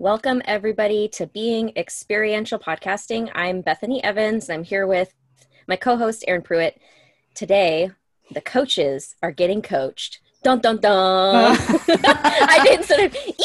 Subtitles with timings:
[0.00, 3.30] Welcome, everybody, to Being Experiential Podcasting.
[3.32, 5.14] I'm Bethany Evans, and I'm here with
[5.68, 6.80] my co host, Erin Pruitt.
[7.36, 7.92] Today,
[8.32, 10.18] the coaches are getting coached.
[10.42, 11.56] Dun dun dun.
[11.88, 13.36] I did sort of eek.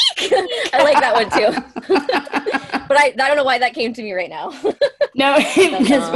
[0.73, 1.85] I like that one too.
[2.87, 4.49] but I, I don't know why that came to me right now.
[5.13, 6.09] no, because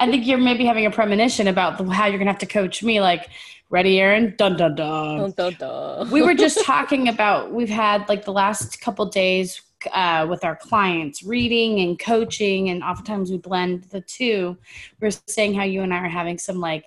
[0.00, 2.46] I think you're maybe having a premonition about the, how you're going to have to
[2.46, 3.00] coach me.
[3.00, 3.28] Like,
[3.72, 4.34] ready, Erin?
[4.36, 5.18] Dun dun dun.
[5.18, 6.10] dun, dun, dun.
[6.10, 9.62] we were just talking about, we've had like the last couple days
[9.92, 14.56] uh, with our clients, reading and coaching, and oftentimes we blend the two.
[15.00, 16.84] We're saying how you and I are having some like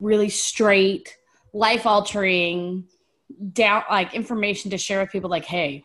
[0.00, 1.18] really straight,
[1.52, 2.84] life altering,
[3.52, 5.28] down like information to share with people.
[5.28, 5.84] Like, hey,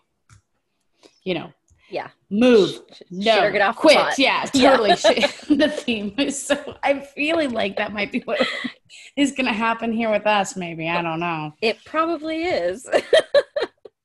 [1.24, 1.52] you know,
[1.90, 4.90] yeah, move, no, get off quit, yeah, totally.
[5.50, 6.32] the theme.
[6.32, 8.46] So I'm feeling like that might be what
[9.16, 10.56] is going to happen here with us.
[10.56, 11.54] Maybe I don't know.
[11.62, 12.88] It probably is.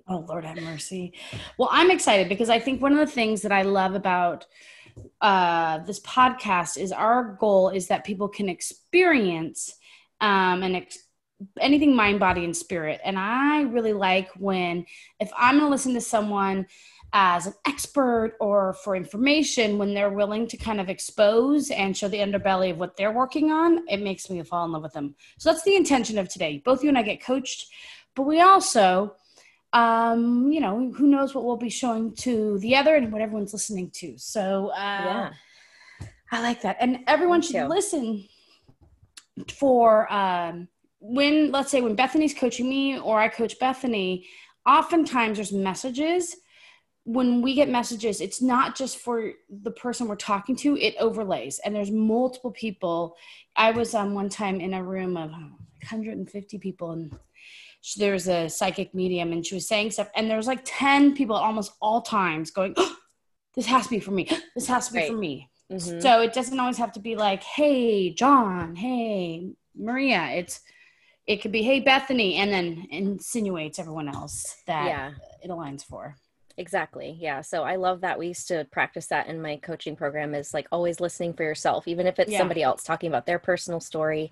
[0.09, 1.15] Oh, Lord have mercy.
[1.57, 4.47] Well, I'm excited because I think one of the things that I love about
[5.21, 9.75] uh, this podcast is our goal is that people can experience
[10.21, 11.07] um, and ex-
[11.61, 13.01] anything mind, body, and spirit.
[13.05, 14.87] And I really like when,
[15.19, 16.67] if I'm going to listen to someone
[17.13, 22.09] as an expert or for information, when they're willing to kind of expose and show
[22.09, 25.15] the underbelly of what they're working on, it makes me fall in love with them.
[25.39, 26.63] So that's the intention of today.
[26.65, 27.67] Both you and I get coached,
[28.15, 29.15] but we also
[29.73, 33.53] um, you know, who knows what we'll be showing to the other and what everyone's
[33.53, 34.19] listening to.
[34.19, 35.31] So, uh, yeah.
[36.31, 36.77] I like that.
[36.81, 37.69] And everyone Me should too.
[37.69, 38.29] listen
[39.51, 40.69] for um,
[41.01, 44.27] when, let's say, when Bethany's coaching me or I coach Bethany,
[44.67, 46.37] oftentimes there's messages.
[47.05, 51.59] When we get messages, it's not just for the person we're talking to, it overlays.
[51.65, 53.17] And there's multiple people.
[53.57, 55.57] I was um, one time in a room of oh,
[55.91, 57.19] 150 people and
[57.81, 60.61] she, there was a psychic medium and she was saying stuff and there was like
[60.65, 62.97] 10 people at almost all times going oh,
[63.57, 65.11] this has to be for me this has to be Right.
[65.11, 66.01] for me Mhm.
[66.01, 70.61] so it doesn't always have to be like hey john hey maria it's
[71.27, 75.11] it could be hey bethany and then insinuates everyone else that Yeah.
[75.43, 76.15] it aligns for
[76.59, 77.17] Exactly.
[77.19, 77.41] Yeah.
[77.41, 80.67] So I love that we used to practice that in my coaching program is like
[80.71, 82.37] always listening for yourself, even if it's Yeah.
[82.37, 84.31] somebody else talking about their personal story.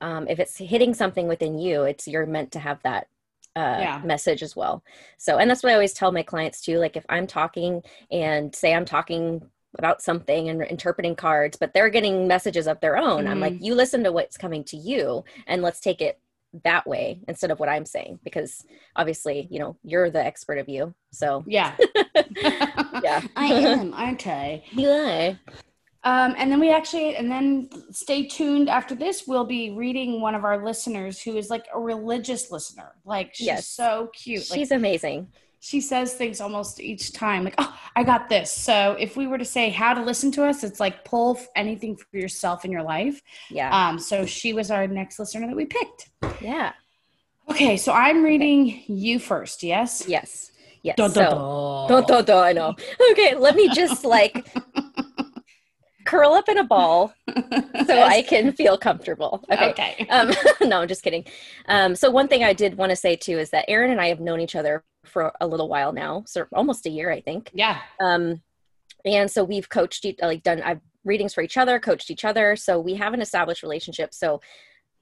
[0.00, 3.08] Um, if it's hitting something within you, it's you're meant to have that
[3.56, 4.00] uh, Yeah.
[4.04, 4.84] message as well.
[5.18, 6.78] So, and that's what I always tell my clients too.
[6.78, 9.42] Like if I'm talking and say I'm talking
[9.78, 13.60] about something and interpreting cards, but they're getting messages of their own, I'm like, Mhm.
[13.60, 16.20] you listen to what's coming to you and let's take it
[16.64, 20.68] that way instead of what I'm saying because obviously, you know, you're the expert of
[20.68, 20.94] you.
[21.12, 21.76] So yeah
[23.02, 23.22] Yeah.
[23.36, 25.34] i am aren't i Yeah.
[26.04, 29.24] Um, and then we actually, and then stay tuned after this.
[29.26, 32.92] We'll be reading one of our listeners who is like a religious listener.
[33.04, 33.66] Like she's Yes.
[33.66, 34.48] so cute.
[34.48, 35.26] Like She's amazing.
[35.66, 39.36] She says things almost each time, like, "Oh, I got this." So if we were
[39.36, 42.84] to say how to listen to us, it's like pull anything for yourself in your
[42.84, 43.20] life.
[43.50, 43.70] Yeah.
[43.76, 46.10] Um, so she was our next listener that we picked.
[46.40, 46.72] yeah.
[47.50, 49.64] Okay, so I'm reading you first.
[49.64, 50.04] Yes.
[50.06, 50.52] Yes.
[50.82, 50.96] Yes.
[50.96, 51.88] Dun, dun, so, dun.
[51.88, 52.76] Dun, dun, dun, I know.
[53.10, 54.46] Okay, let me just like
[56.06, 57.12] curl up in a ball
[57.86, 59.44] so I can feel comfortable.
[59.52, 59.70] Okay.
[59.70, 60.06] Okay.
[60.10, 60.30] Um,
[60.62, 61.24] no, I'm just kidding.
[61.68, 64.08] Um, so one thing I did want to say too is that Erin and I
[64.08, 67.50] have known each other for a little while now, so almost a year, I think.
[67.52, 67.80] yeah.
[68.00, 68.40] Um,
[69.04, 72.56] and so we've coached, each- like done I've readings for each other, coached each other.
[72.56, 74.12] So we have an established relationship.
[74.12, 74.40] So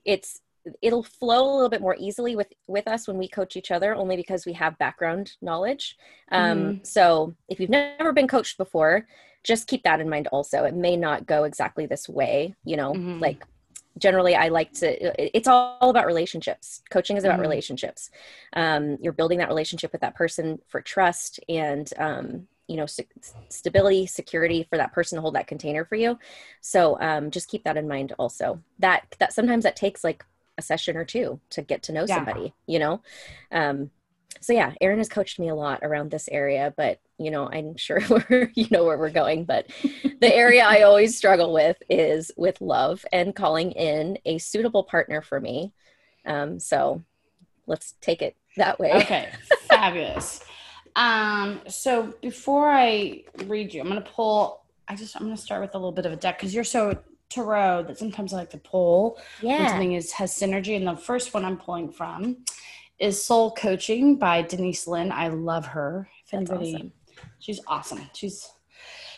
[0.04, 0.40] it's
[0.82, 3.94] it'll flow a little bit more easily with with us when we coach each other,
[3.94, 5.96] only because we have background knowledge.
[6.30, 9.06] Um, So if you've never been coached before,
[9.44, 10.28] just keep that in mind.
[10.32, 12.54] Also, it may not go exactly this way.
[12.64, 13.20] You know, Mhm.
[13.20, 13.44] like
[13.98, 14.88] generally i like to
[15.36, 17.42] it's all about relationships coaching is about Mhm.
[17.42, 18.10] relationships
[18.54, 23.08] um, you're building that relationship with that person for trust and um, you know st-
[23.48, 26.18] stability security for that person to hold that container for you
[26.60, 30.24] so um, just keep that in mind also that that sometimes that takes like
[30.58, 32.16] a session or two to get to know Yeah.
[32.16, 33.00] somebody you know
[33.52, 33.90] um,
[34.40, 37.76] so yeah Erin has coached me a lot around this area but you know i'm
[37.76, 38.00] sure
[38.30, 39.66] we're you know where we're going but
[40.20, 45.22] the area i always struggle with is with love and calling in a suitable partner
[45.22, 45.72] for me
[46.26, 47.02] um, so
[47.66, 49.30] let's take it that way Okay,
[49.68, 50.44] fabulous.
[50.96, 54.62] Um, so before I read you, I'm gonna pull.
[54.86, 56.96] I just I'm gonna start with a little bit of a deck because you're so
[57.30, 60.76] tarot that sometimes I like to pull when yeah something is has synergy.
[60.76, 62.44] And the first one I'm pulling from
[62.98, 65.10] is Soul Coaching by Denise Linn.
[65.12, 66.08] I love her.
[66.24, 66.92] If That's anybody, awesome.
[67.38, 68.10] she's awesome.
[68.12, 68.48] She's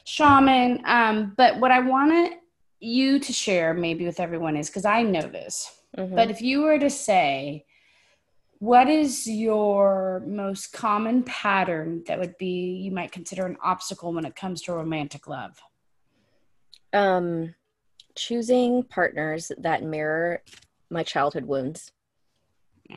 [0.05, 0.83] shaman.
[0.87, 2.39] Um, but what I wanted
[2.81, 5.81] you to share maybe with everyone is because I know this.
[5.97, 6.15] Mhm.
[6.15, 7.65] But if you were to say,
[8.59, 14.25] what is your most common pattern that would be you might consider an obstacle when
[14.25, 15.61] it comes to romantic love?
[16.93, 17.55] Um,
[18.15, 20.43] choosing partners that mirror
[20.89, 21.93] my childhood wounds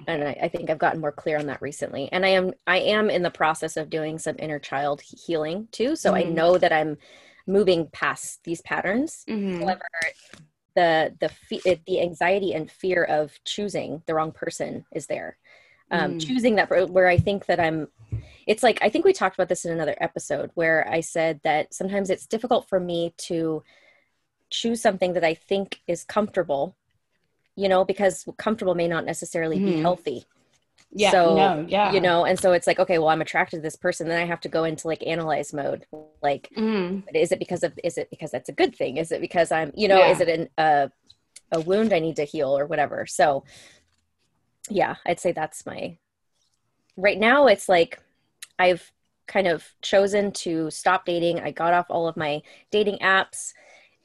[0.07, 2.09] and I, I, think I've gotten more clear on that recently.
[2.11, 5.95] And I am I am in the process of doing some inner child healing too.
[5.95, 6.29] So mm-hmm.
[6.29, 6.97] I know that I'm
[7.47, 9.23] moving past these patterns.
[9.27, 9.61] Mm-hmm.
[9.61, 9.81] However,
[10.75, 15.37] the the the anxiety and fear of choosing the wrong person is there.
[15.91, 16.25] Um, mm.
[16.27, 17.87] Choosing that where I think that I'm.
[18.45, 21.73] It's like I think we talked about this in another episode where I said that
[21.73, 23.63] sometimes it's difficult for me to
[24.51, 26.75] choose something that I think is comfortable
[27.59, 29.65] you know, because comfortable may not necessarily mm-hmm.
[29.65, 30.25] be healthy.
[30.91, 31.11] Yeah.
[31.11, 31.91] So, no, yeah.
[31.91, 34.07] You know, and so it's like, okay, well, I'm attracted to this person.
[34.07, 35.85] Then I have to go into like analyze mode.
[36.23, 37.03] Like, mm.
[37.13, 38.95] is it because of, is it because that's a good thing?
[38.97, 40.11] Is it because I'm, you know, yeah.
[40.11, 40.89] is it an, a,
[41.51, 43.05] a wound I need to heal or whatever?
[43.05, 43.43] So,
[44.69, 45.97] yeah, I'd say that's my,
[46.95, 47.99] right now it's like
[48.57, 48.91] I've
[49.27, 51.39] kind of chosen to stop dating.
[51.41, 52.41] I got off all of my
[52.71, 53.53] dating apps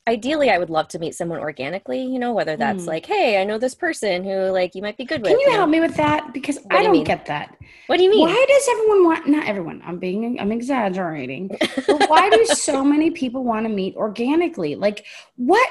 [0.07, 2.89] ideally i would love to meet someone organically you know whether that's mm.
[2.89, 5.47] like hey i know this person who like you might be good with can you,
[5.47, 5.73] you help know?
[5.73, 6.33] me with that?
[6.35, 7.57] Because what i do not get that.
[7.87, 8.27] What do you mean?
[8.27, 13.11] Why does everyone want not everyone i'm being i'm exaggerating but why do so many
[13.11, 14.75] people want to meet organically?
[14.75, 15.07] Like
[15.37, 15.69] what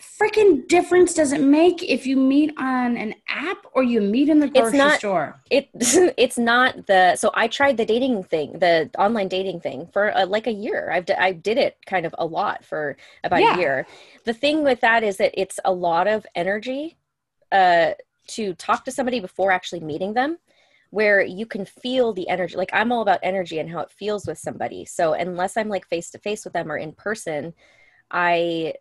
[0.00, 4.40] freaking difference does it make if you meet on an app or you meet in
[4.40, 5.40] the grocery not, store?
[5.50, 10.16] It it's not the so I tried the dating thing, the online dating thing for
[10.16, 10.90] uh, like a year.
[10.92, 13.56] I've d- I did it kind of a lot for about yeah.
[13.56, 13.86] a year.
[14.24, 16.96] The thing with that is that it's a lot of energy
[17.52, 17.92] uh,
[18.28, 20.38] to talk to somebody before actually meeting them
[20.90, 24.26] where you can feel the energy like i'm all about energy and how it feels
[24.26, 27.52] with somebody so unless i'm like face to face with them or in person
[28.12, 28.72] i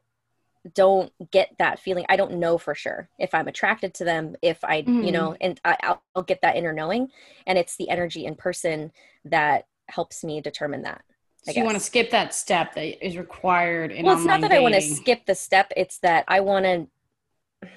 [0.74, 2.06] don't get that feeling.
[2.08, 5.06] I don't know for sure if I'm attracted to them, if I, mm.
[5.06, 5.38] you know, mm.
[5.42, 7.10] and I, will get that inner knowing.
[7.46, 8.92] And it's the energy in person
[9.26, 11.04] that helps me determine that.
[11.44, 14.52] So you want to skip that step that is required in Well, it's not that
[14.52, 14.66] dating.
[14.66, 15.74] I want to skip the step.
[15.76, 17.68] It's that I want to,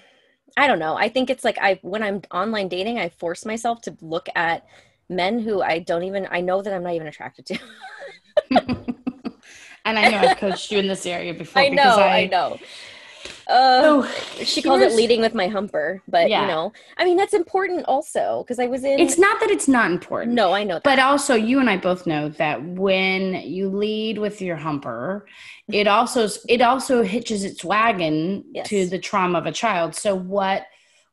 [0.56, 0.96] I don't know.
[0.96, 4.64] I think it's like I, when I'm online dating, I force myself to look at
[5.08, 7.58] men who I don't even, I know that I'm not even attracted to.
[9.86, 11.62] And I know I've coached you in this area before.
[11.62, 12.58] I know, I, I know.
[13.46, 16.42] Uh, so she calls it leading with my humper, but yeah.
[16.42, 18.98] you know, I mean that's important also because I was in.
[18.98, 20.34] It's not that it's not important.
[20.34, 20.82] No, I know, that.
[20.82, 25.26] but also you and I both know that when you lead with your humper,
[25.68, 28.68] it also it also hitches its wagon yes.
[28.68, 29.94] to the trauma of a child.
[29.94, 30.66] So what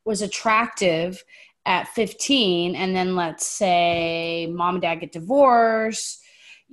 [0.04, 1.22] was attractive
[1.66, 6.23] at 15, and then let's say mom and dad get divorced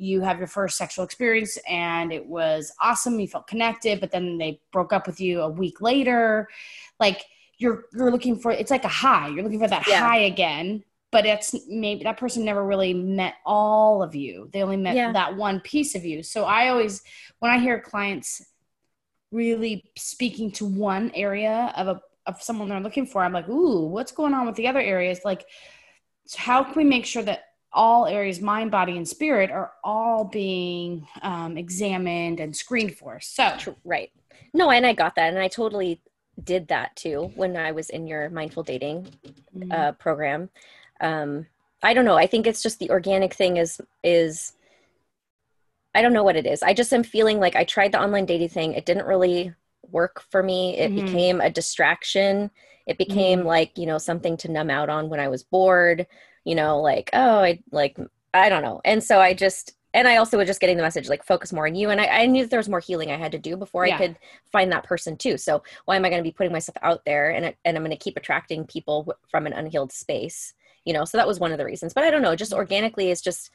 [0.01, 4.38] you have your first sexual experience and it was awesome you felt connected but then
[4.39, 6.50] they broke up with you a week later
[7.00, 7.24] like
[7.59, 10.00] you're you're looking for it's like a high you're looking for that yeah.
[10.00, 14.75] high again but it's maybe that person never really met all of you they only
[14.75, 15.12] met yeah.
[15.12, 17.04] that one piece of you so i always
[17.38, 18.42] when i hear clients
[19.31, 23.86] really speaking to one area of a of someone they're looking for i'm like ooh
[23.86, 25.45] what's going on with the other areas like
[26.36, 31.07] how can we make sure that all areas, mind, body, and spirit, are all being
[31.21, 33.19] um, examined and screened for.
[33.21, 34.12] So, right.
[34.53, 35.29] No, and I got that.
[35.29, 36.01] And I totally
[36.44, 39.07] did that too when I was in your mindful dating
[39.56, 39.71] mm-hmm.
[39.71, 40.50] uh, program.
[41.00, 41.47] Um,
[41.83, 42.18] I don't know.
[42.18, 44.53] I think it's just the organic thing is, is,
[45.95, 46.63] I don't know what it is.
[46.63, 48.73] I just am feeling like I tried the online dating thing.
[48.73, 49.54] It didn't really
[49.90, 50.78] work for me.
[50.78, 51.06] It mm-hmm.
[51.06, 52.51] became a distraction.
[52.85, 53.47] It became mm-hmm.
[53.47, 56.06] like, you know, something to numb out on when I was bored
[56.44, 57.98] you know, like, oh, I like,
[58.33, 58.81] I don't know.
[58.83, 61.68] And so I just, and I also was just getting the message like focus more
[61.68, 61.90] on you.
[61.90, 63.95] And I, I knew that there was more healing I had to do before yeah.
[63.95, 64.18] I could
[64.52, 65.38] find that person too.
[65.38, 67.92] So why am I going to be putting myself out there and, and I'm going
[67.92, 70.54] to keep attracting people from an unhealed space,
[70.86, 71.04] you know?
[71.04, 73.52] So that was one of the reasons, but I don't know, just organically it's just,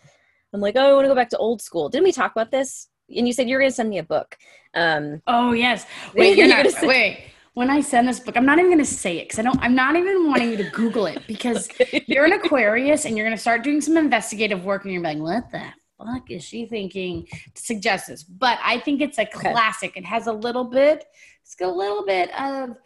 [0.53, 1.89] I'm like, oh, I want to go back to old school.
[1.89, 2.89] Didn't we talk about this?
[3.15, 4.37] And you said you were going to send me a book.
[4.75, 5.87] Um, oh yes.
[6.15, 9.17] Wait, you're not, wait, when I send this book, I'm not even going to say
[9.17, 9.59] it because I don't.
[9.63, 12.05] I'm not even wanting you to Google it because okay.
[12.07, 15.17] you're an Aquarius and you're going to start doing some investigative work and you're like,
[15.17, 15.63] what the
[15.97, 18.25] fuck is she thinking to suggest this?
[18.25, 19.93] But I think it's a classic.
[19.93, 20.01] Okay.
[20.01, 21.07] It has a little bit.
[21.41, 22.77] It's got a little bit of.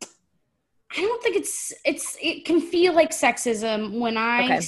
[0.00, 4.60] I don't think it's it's it can feel like sexism when I okay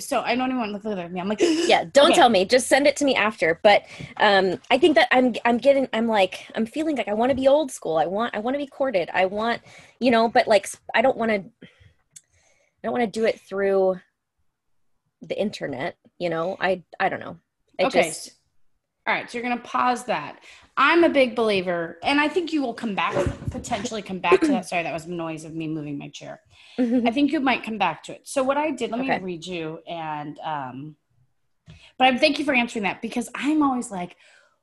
[0.00, 1.20] so I don't even want to look at me.
[1.20, 2.14] I'm like, yeah, don't okay.
[2.14, 2.44] tell me.
[2.44, 3.60] Just send it to me after.
[3.62, 3.84] But
[4.16, 7.36] um, I think that I'm I'm getting I'm like I'm feeling like I want to
[7.36, 7.98] be old school.
[7.98, 9.10] I want I want to be courted.
[9.12, 9.62] I want
[10.00, 11.38] you know, but like I don't want to.
[11.38, 14.00] I don't want to do it through
[15.22, 15.96] the internet.
[16.18, 17.38] You know, I I don't know.
[17.80, 18.08] I okay.
[18.08, 18.32] Just,
[19.06, 20.40] all right, so you're gonna pause that.
[20.80, 23.12] I'm a big believer, and I think you will come back,
[23.50, 24.68] potentially come back to that.
[24.68, 26.40] Sorry, that was the noise of me moving my chair.
[26.78, 28.28] I think you might come back to it.
[28.28, 29.18] So what I did, let Okay.
[29.18, 30.96] me read you, and um,
[31.98, 34.16] but I thank you for answering that because I'm always like,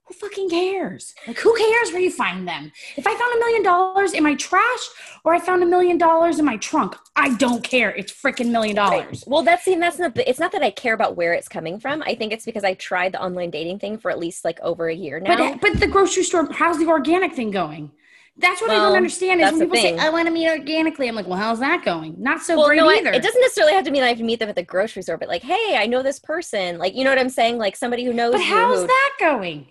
[0.08, 1.16] who fucking cares?
[1.28, 2.72] Like, who cares where you find them?
[2.96, 4.88] If I found a million dollars in my trash
[5.24, 7.90] or I found a million dollars in my trunk, I don't care.
[7.90, 9.24] It's freaking million dollars.
[9.26, 10.14] Well, that's see, that's not.
[10.14, 12.04] The, it's not that I care about where it's coming from.
[12.04, 14.88] I think it's because I tried the online dating thing for at least like over
[14.90, 15.38] a year now.
[15.38, 17.92] But but the grocery store, how's the organic thing going?
[18.38, 19.40] That's what I don't understand.
[19.42, 22.16] Is when people say, "I want to meet organically," I'm like, "Well, how's that going?"
[22.20, 23.14] Not so well, great no, I- either.
[23.14, 25.18] it doesn't necessarily have to mean I have to meet them at the grocery store,
[25.18, 26.78] but like, hey, I know this person.
[26.78, 27.58] Like, you know what I'm saying?
[27.58, 29.68] Like somebody who knows But how's who- that going?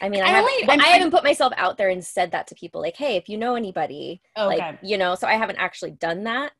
[0.00, 2.46] I mean, I, I haven't, only- I'm- haven't put myself out there and said that
[2.48, 2.80] to people.
[2.80, 4.58] Like, hey, if you know anybody, oh, Okay.
[4.58, 6.52] like, you know, so I haven't actually done that.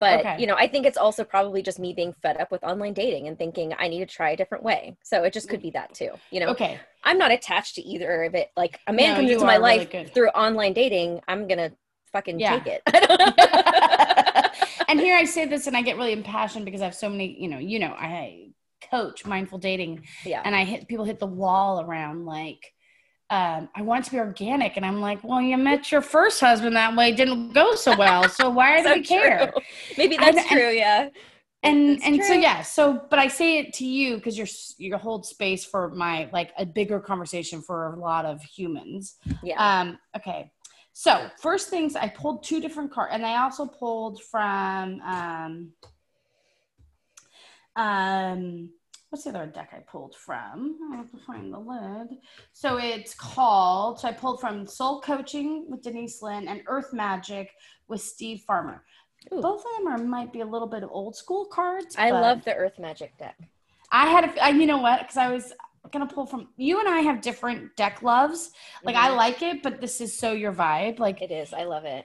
[0.00, 0.36] But Okay.
[0.40, 3.28] you know, I think it's also probably just me being fed up with online dating
[3.28, 4.96] and thinking I need to try a different way.
[5.04, 6.10] So it just could be that too.
[6.32, 6.80] You know, okay.
[7.04, 8.50] I'm not attached to either of it.
[8.56, 10.12] Like a man No, comes into my really life good.
[10.12, 11.70] through online dating, I'm gonna
[12.12, 12.58] fucking Yeah.
[12.58, 12.82] take it.
[14.88, 17.40] and here I say this, and I get really impassioned because I have so many.
[17.40, 18.48] You know, you know, I
[18.90, 20.42] coach mindful dating, yeah.
[20.44, 22.72] and I hit people hit the wall around like.
[23.30, 26.40] Um, I want it to be organic, and I'm like, well, you met your first
[26.40, 28.28] husband that way, didn't go so well.
[28.28, 29.50] So why do So we care?
[29.50, 29.62] true.
[29.96, 30.70] Maybe that's and- true.
[30.70, 31.08] Yeah.
[31.62, 35.24] and and so yeah so but i say it to you because you're you hold
[35.24, 39.56] space for my like a bigger conversation for a lot of humans Yeah.
[39.80, 40.50] um okay
[40.92, 45.72] so first things i pulled two different cards and i also pulled from um
[47.76, 48.68] um
[49.10, 52.18] what's the other deck i pulled from i have to find the lid
[52.52, 57.50] so it's called so i pulled from soul coaching with denise linn and earth magic
[57.88, 58.84] with steve farmer
[59.32, 59.40] Ooh.
[59.40, 62.44] both of them are might be a little bit of old school cards I love
[62.44, 63.36] the Earth Magic deck.
[63.90, 65.52] i had a I, you know what because i was
[65.92, 68.50] gonna pull from you and i have different deck loves
[68.82, 69.16] like i Mhm.
[69.16, 71.52] like it but this is so your vibe like It is.
[71.52, 72.04] I love it.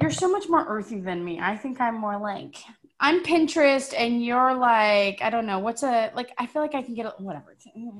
[0.00, 1.38] you're so much more earthy than me.
[1.40, 2.56] I think I'm more like
[3.02, 6.82] I'm Pinterest and you're like I don't know what's a like I feel like I
[6.82, 7.56] can get a, whatever.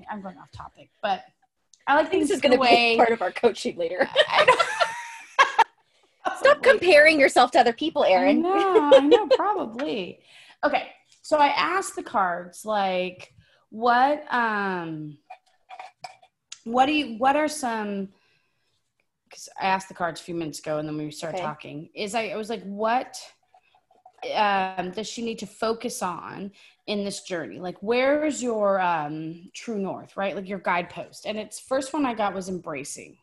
[0.09, 1.25] I'm going off topic, but
[1.89, 4.09] I like I things this is going to be part of our coaching later.
[6.39, 8.43] Stop comparing yourself to other people, Erin.
[8.43, 10.21] know, I know, probably.
[10.65, 10.89] Okay,
[11.21, 13.35] so I asked the cards like,
[13.71, 15.19] what, um,
[16.65, 18.09] what do you, what are some?
[19.29, 21.45] Because I asked the cards a few minutes ago, and then we started Okay.
[21.45, 21.91] talking.
[21.95, 23.19] Is I, I was like, what
[24.35, 26.52] um, does she need to focus on
[26.87, 27.59] in this journey?
[27.59, 30.35] Like, where's your um, true north, right?
[30.35, 31.26] Like your guidepost.
[31.26, 33.17] And it's first one I got was embracing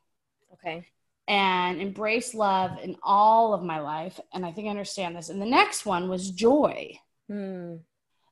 [0.53, 0.86] Okay.
[1.27, 4.20] and embrace love in all of my life.
[4.34, 5.29] And I think I understand this.
[5.29, 7.00] And the next one was joy.
[7.29, 7.75] Hmm.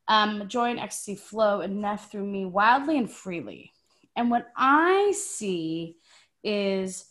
[0.09, 3.73] Um, joy and ecstasy flow enough through me wildly and freely.
[4.15, 5.97] And what I see
[6.43, 7.05] is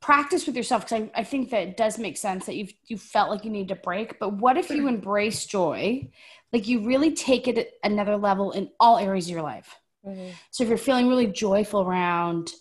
[0.00, 2.98] practice with yourself because I, I think that it does make sense that you've you
[2.98, 4.18] felt like you need to break.
[4.18, 6.10] But what if you embrace joy?
[6.52, 9.74] Like you really take it another level in all areas of your life.
[10.06, 10.32] Mhm.
[10.50, 12.52] So if you're feeling really joyful around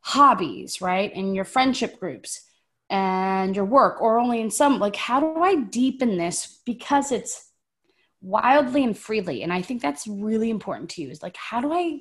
[0.00, 2.42] hobbies, right, and your friendship groups
[2.90, 7.50] and your work, or only in some, like, how do I deepen this because it's
[8.20, 9.42] wildly and freely?
[9.42, 12.00] And I think that's really important to you is like, how do I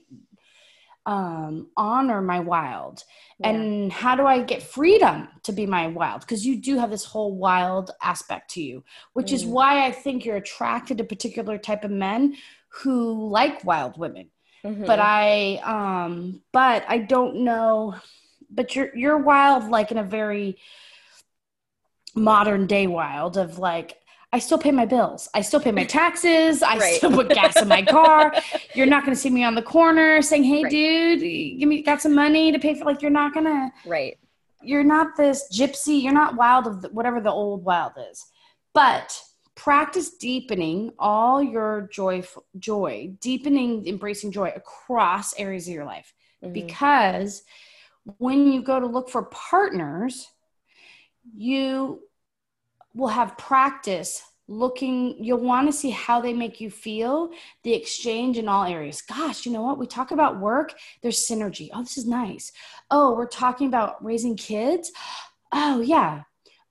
[1.05, 3.03] um, honor my wild?
[3.39, 3.49] Yeah.
[3.49, 6.21] And how do I get freedom to be my wild?
[6.21, 9.49] Because you do have this whole wild aspect to you, which is Mm.
[9.49, 12.35] why I think you're attracted to particular type of men
[12.69, 14.31] who like wild women
[14.63, 14.85] Mhm.
[14.85, 17.95] but I um but I don't know
[18.49, 20.57] but you're you're wild like in a very
[22.15, 23.97] modern day wild of like
[24.33, 25.27] I still pay my bills.
[25.33, 26.63] I still pay my taxes.
[26.63, 26.95] I Right.
[26.95, 28.33] still put gas in my car.
[28.75, 30.71] You're not going to see me on the corner saying, "Hey, Right.
[30.71, 31.19] dude,
[31.59, 33.71] give me got some money to pay for." Like, you're not gonna.
[33.85, 34.17] right.
[34.63, 36.01] You're not this gypsy.
[36.03, 38.23] You're not wild of the, whatever the old wild is.
[38.73, 39.19] But
[39.55, 42.23] practice deepening all your joy,
[42.59, 46.53] joy, deepening, embracing joy across areas of your life Mhm.
[46.53, 47.43] because
[48.17, 50.29] when you go to look for partners,
[51.35, 52.01] you
[52.93, 57.29] will have practice looking you'll want to see how they make you feel
[57.63, 59.01] the exchange in all areas.
[59.01, 59.77] Gosh you know what?
[59.77, 61.69] We talk about work there's synergy.
[61.73, 62.51] Oh this is nice.
[62.89, 64.91] Oh we're talking about raising kids.
[65.53, 66.23] Oh yeah.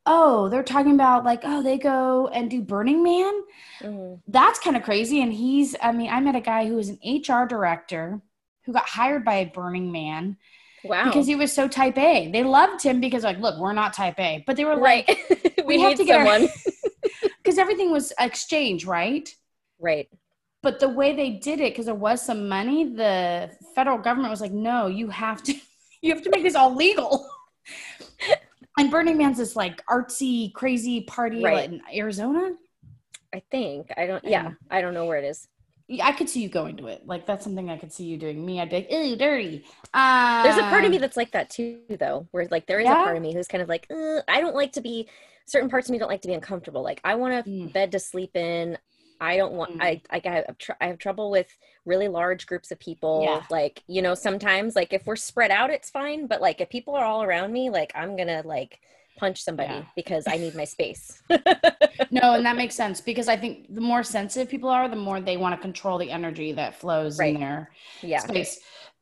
[0.04, 3.32] Oh they're talking about like oh they go and do burning man?
[3.80, 4.20] Mhm.
[4.28, 5.22] that's kind of crazy.
[5.22, 8.20] And he's, I mean, I met a guy who was an HR director
[8.64, 10.36] who got hired by a Burning Man
[10.84, 11.04] Wow.
[11.04, 12.30] because he was so type A.
[12.30, 15.06] They loved him because, like, look, we're not type A, but they were right.
[15.58, 16.48] we we, have need to get someone.
[17.42, 19.34] because everything was exchange, right?
[19.78, 20.08] right.
[20.62, 24.42] but the way they did it because there was some money the federal government was
[24.42, 25.54] like no you have to
[26.02, 27.26] you have to make this all legal
[28.76, 31.70] and burning man's this like artsy crazy party Right.
[31.70, 32.50] in arizona
[33.32, 34.24] I think I don't.
[34.24, 35.48] Yeah, I don't know where it is.
[36.02, 38.44] I could see you going to it like that's something i could see you doing
[38.46, 41.50] me i'd be like ew dirty um, There's a part of me that's like that
[41.50, 42.28] too, though.
[42.30, 43.00] Where like there is Yeah?
[43.00, 43.88] a part of me who's kind of like,
[44.28, 45.08] I don't like to be.
[45.46, 46.82] Certain parts of me don't like to be uncomfortable.
[46.84, 47.72] Like I want a Mm.
[47.72, 48.78] bed to sleep in.
[49.20, 49.72] I don't want.
[49.78, 49.82] Mm.
[49.82, 51.48] I I have tr- I have trouble with
[51.84, 53.22] really large groups of people.
[53.24, 53.42] Yeah.
[53.50, 56.26] Like you know, sometimes like if we're spread out, it's fine.
[56.28, 58.78] But like if people are all around me, like I'm gonna like
[59.20, 59.84] punch somebody Yeah.
[60.00, 61.02] because I need my space.
[62.18, 65.18] no and that makes sense because i think the more sensitive people are the more
[65.20, 67.34] they want to control the energy that flows Right.
[67.34, 67.60] in their
[68.12, 68.22] yeah.
[68.30, 68.52] space.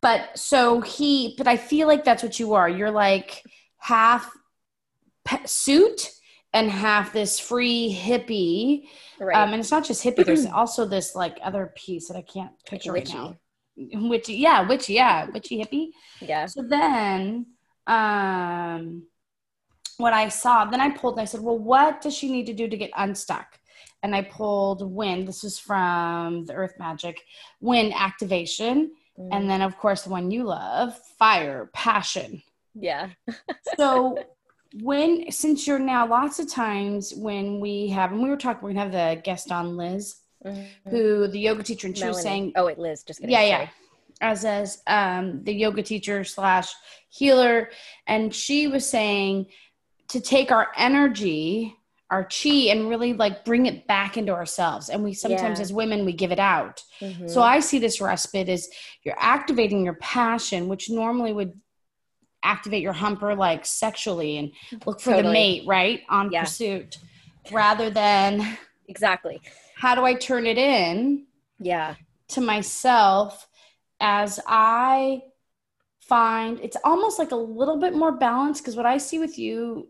[0.01, 0.21] But
[0.51, 2.69] so he, but I feel like that's what you are.
[2.79, 3.31] You're like
[3.79, 4.23] half
[5.29, 6.01] pe- suit
[6.53, 8.85] and half this free hippie.
[9.19, 9.37] Right.
[9.37, 10.25] Um, and it's not just hippie.
[10.25, 13.37] There's also this like other piece that I can't picture right now.
[13.77, 15.87] Witchy, yeah, witchy, yeah, witchy hippie.
[16.21, 16.47] yeah.
[16.47, 17.47] So then,
[17.89, 19.03] um,
[19.99, 22.55] what I saw, then I pulled and I said, well, what does she need to
[22.55, 23.59] do to get unstuck?
[24.03, 25.27] And I pulled wind.
[25.29, 27.21] This is from the Earth Magic
[27.61, 28.93] wind activation.
[29.19, 32.43] Mm, And then, of course, the one you love fire, passion.
[32.75, 33.11] yeah.
[33.77, 34.19] So,
[34.83, 38.73] when, since you're now lots of times when we have, and we were talking, we're
[38.75, 40.67] going to have the guest on Liz, Mhm.
[40.89, 43.03] who the yoga teacher, and she was saying, oh, wait, Liz.
[43.03, 43.33] Just kidding.
[43.33, 43.57] yeah, yeah.
[43.59, 43.71] Sorry.
[44.21, 46.73] As as um, the yoga teacher slash
[47.09, 47.71] healer,
[48.07, 49.47] and she was saying
[50.09, 51.77] to take our energy,
[52.11, 54.89] our chi, and really like bring it back into ourselves.
[54.89, 55.63] And we sometimes, Yeah.
[55.63, 56.83] as women, we give it out.
[57.01, 57.29] Mhm.
[57.29, 58.69] So I see this respite as
[59.03, 61.61] you're activating your passion, which normally would
[62.43, 64.53] activate your humper like sexually and
[64.87, 66.03] look for the mate, right?
[66.09, 66.43] On Yeah.
[66.45, 66.97] pursuit,
[67.51, 69.41] rather than exactly.
[69.77, 71.27] how do I turn it in?
[71.61, 71.97] Yeah.
[72.29, 73.49] to myself
[74.01, 75.23] as I
[76.01, 79.89] find it's almost like a little bit more balanced because what I see with you,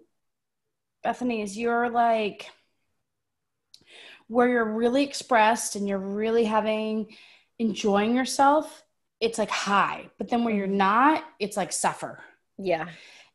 [1.03, 2.51] Bethany, is you're like
[4.27, 7.17] where you're really expressed and you're really having
[7.59, 8.85] enjoying yourself,
[9.21, 10.09] it's like high.
[10.19, 10.77] But then where you're mm-hmm.
[10.77, 12.21] not, it's like suffer.
[12.59, 12.89] Yeah.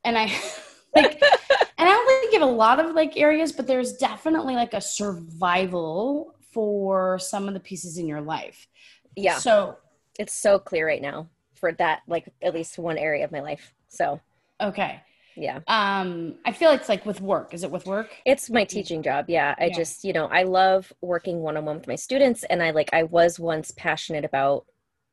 [0.03, 0.25] And I
[0.95, 4.73] like and I don't really give a lot of like areas, but there's definitely like
[4.73, 8.67] a survival for some of the pieces in your life.
[9.15, 9.37] Yeah.
[9.37, 9.77] So
[10.19, 13.73] it's so clear right now for that like at least one area of my life
[13.87, 14.19] so
[14.61, 15.01] Okay.
[15.35, 17.53] Yeah Um, I feel it's like with work.
[17.53, 18.09] Is it with work?
[18.25, 19.75] it's my teaching job yeah i Yeah.
[19.75, 23.39] just you know i love working one-on-one with my students and i like i was
[23.39, 24.65] once passionate about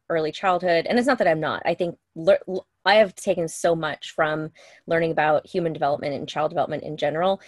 [0.09, 3.46] early childhood and it's not that i'm not i think lear- l- i have taken
[3.48, 4.50] so much from
[4.87, 7.40] learning about human development and child development in general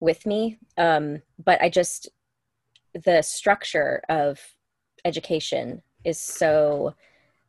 [0.00, 2.08] with me um, but i just
[3.04, 4.40] the structure of
[5.04, 6.94] education is so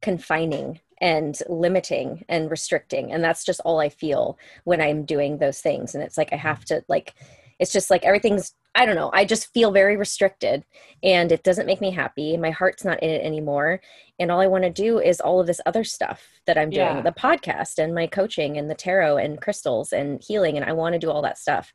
[0.02, 5.62] confining and limiting and restricting and that's just all i feel when i'm doing those
[5.62, 7.14] things and it's like i have to like
[7.60, 10.66] it's just like everything's i don't know i just feel very restricted
[11.04, 13.80] and it doesn't make me happy my heart's not in it anymore
[14.20, 16.98] and all i want to do is all of this other stuff that i'm doing
[16.98, 17.02] Yeah.
[17.02, 20.94] the podcast and my coaching and the tarot and crystals and healing and i want
[20.94, 21.74] to do all that stuff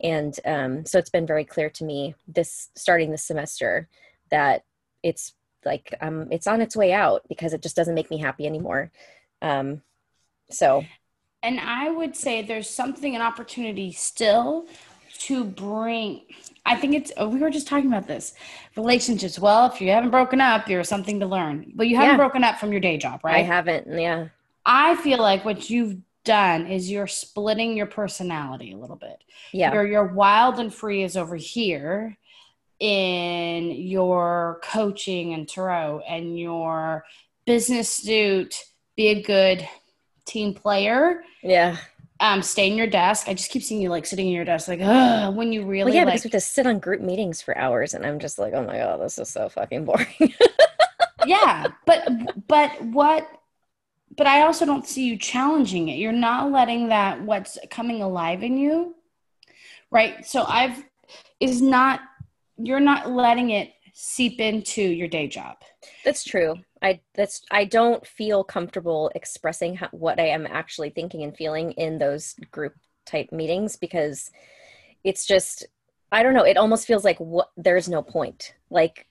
[0.00, 3.88] and um, so it's been very clear to me this starting this semester
[4.30, 4.62] that
[5.02, 8.46] it's like um it's on its way out because it just doesn't make me happy
[8.46, 8.90] anymore
[9.42, 9.82] um
[10.50, 10.88] so
[11.42, 14.66] And I would say there's something, an opportunity still
[15.20, 16.22] to bring.
[16.66, 17.12] I think it's.
[17.16, 18.34] Oh, we were just talking about this
[18.76, 19.38] relationships.
[19.38, 21.72] Well, if you haven't broken up, there's something to learn.
[21.74, 22.16] But you haven't Yeah.
[22.16, 23.38] broken up from your day job, right?
[23.38, 24.28] i haven't yeah
[24.64, 29.22] I feel like what you've done is you're splitting your personality a little bit.
[29.52, 32.18] yeah Your your wild and free is over here
[32.80, 37.04] in your coaching and tarot and your
[37.46, 38.56] business suit.
[38.96, 39.68] Be a good
[40.26, 41.22] team player.
[41.42, 41.76] yeah
[42.20, 43.28] Um, stay in your desk.
[43.28, 45.90] I just keep seeing you like sitting in your desk, like, Ugh, when you really
[45.90, 46.14] well yeah like.
[46.14, 48.64] because we have to sit on group meetings for hours and i'm just like oh
[48.64, 50.06] my god this is so fucking boring
[51.26, 52.08] yeah, but
[52.48, 53.28] but what?
[54.16, 55.96] But I also don't see you challenging it.
[55.98, 58.94] You're not letting that what's coming alive in you,
[59.90, 60.26] right?
[60.26, 60.82] So I've
[61.38, 62.00] is not.
[62.62, 65.56] You're not letting it seep into your day job.
[66.04, 66.56] That's true.
[66.82, 71.72] I that's I don't feel comfortable expressing how, what I am actually thinking and feeling
[71.72, 74.30] in those group type meetings because
[75.04, 75.66] it's just
[76.12, 76.44] I don't know.
[76.44, 78.54] It almost feels like what there's no point.
[78.70, 79.06] Like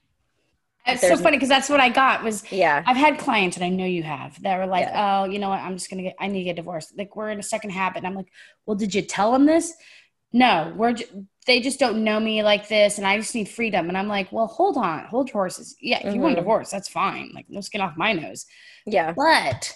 [0.86, 3.68] It's so funny because that's what I got was yeah, I've had clients and I
[3.68, 5.60] know you have that were like, oh, you know what?
[5.60, 6.98] I'm just gonna get I need to get divorced.
[6.98, 7.98] Like we're in a second habit.
[7.98, 8.32] And I'm like,
[8.66, 9.74] well, did you tell them this?
[10.32, 11.06] No, we're j-
[11.46, 13.88] they just don't know me like this, and I just need freedom.
[13.88, 15.76] And I'm like, well, hold on, hold your horses.
[15.80, 17.32] Yeah, if you want a divorce, that's fine.
[17.34, 18.46] Like, no skin off my nose.
[18.86, 19.12] Yeah.
[19.16, 19.74] But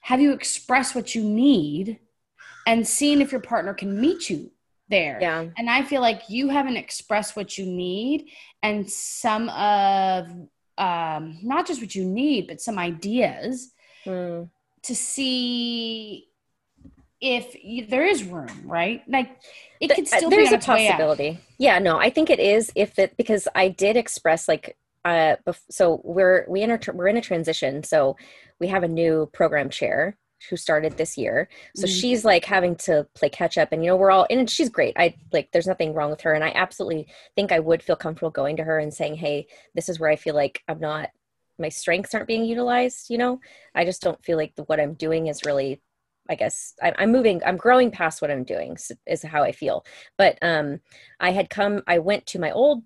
[0.00, 1.98] have you expressed what you need
[2.66, 4.50] and seen if your partner can meet you
[4.88, 5.18] there?
[5.20, 5.46] Yeah.
[5.56, 8.28] And I feel like you haven't expressed what you need
[8.62, 10.26] and some of
[10.76, 13.70] um, not just what you need, but some ideas
[14.04, 14.50] Mm.
[14.82, 16.26] to see
[17.24, 19.02] if you, there is room, right?
[19.08, 19.30] Like
[19.80, 20.92] it could still there's be a its way out.
[20.98, 25.36] possibility yeah no i think it is if it because i did express like uh
[25.46, 28.16] bef- so we're we enter we're in a transition so
[28.60, 30.16] we have a new program chair
[30.48, 32.00] who started this year so Mhm.
[32.00, 34.94] she's like having to play catch up and you know we're all and she's great
[34.96, 37.06] i like there's nothing wrong with her and i absolutely
[37.36, 40.16] think i would feel comfortable going to her and saying hey this is where i
[40.16, 41.10] feel like i'm not
[41.58, 43.38] my strengths aren't being utilized you know
[43.74, 45.80] i just don't feel like the, what i'm doing is really
[46.28, 49.84] i guess I, i'm moving i'm growing past what i'm doing is how i feel.
[50.18, 50.80] But um
[51.20, 52.82] i had come i went to my old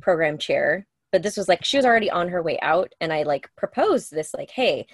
[0.00, 3.22] program chair but this was like she was already on her way out and i
[3.22, 4.86] like proposed this like hey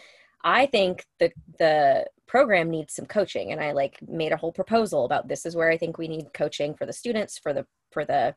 [0.44, 5.04] i think the the program needs some coaching and i like made a whole proposal
[5.04, 8.04] about this is where i think we need coaching for the students for the for
[8.04, 8.34] the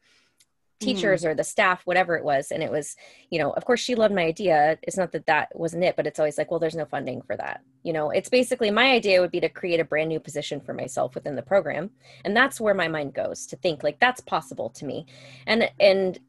[0.84, 1.28] teachers mm.
[1.28, 2.96] or the staff whatever it was and it was
[3.30, 4.78] you know of course she loved my idea.
[4.84, 7.36] It's not that that wasn't it but it's always like well there's no funding for
[7.38, 8.12] that you know?
[8.12, 11.36] It's basically my idea would be to create a brand new position for myself within
[11.36, 11.92] the program
[12.24, 15.06] and that's where my mind goes to think like that's possible to me.
[15.48, 16.20] And and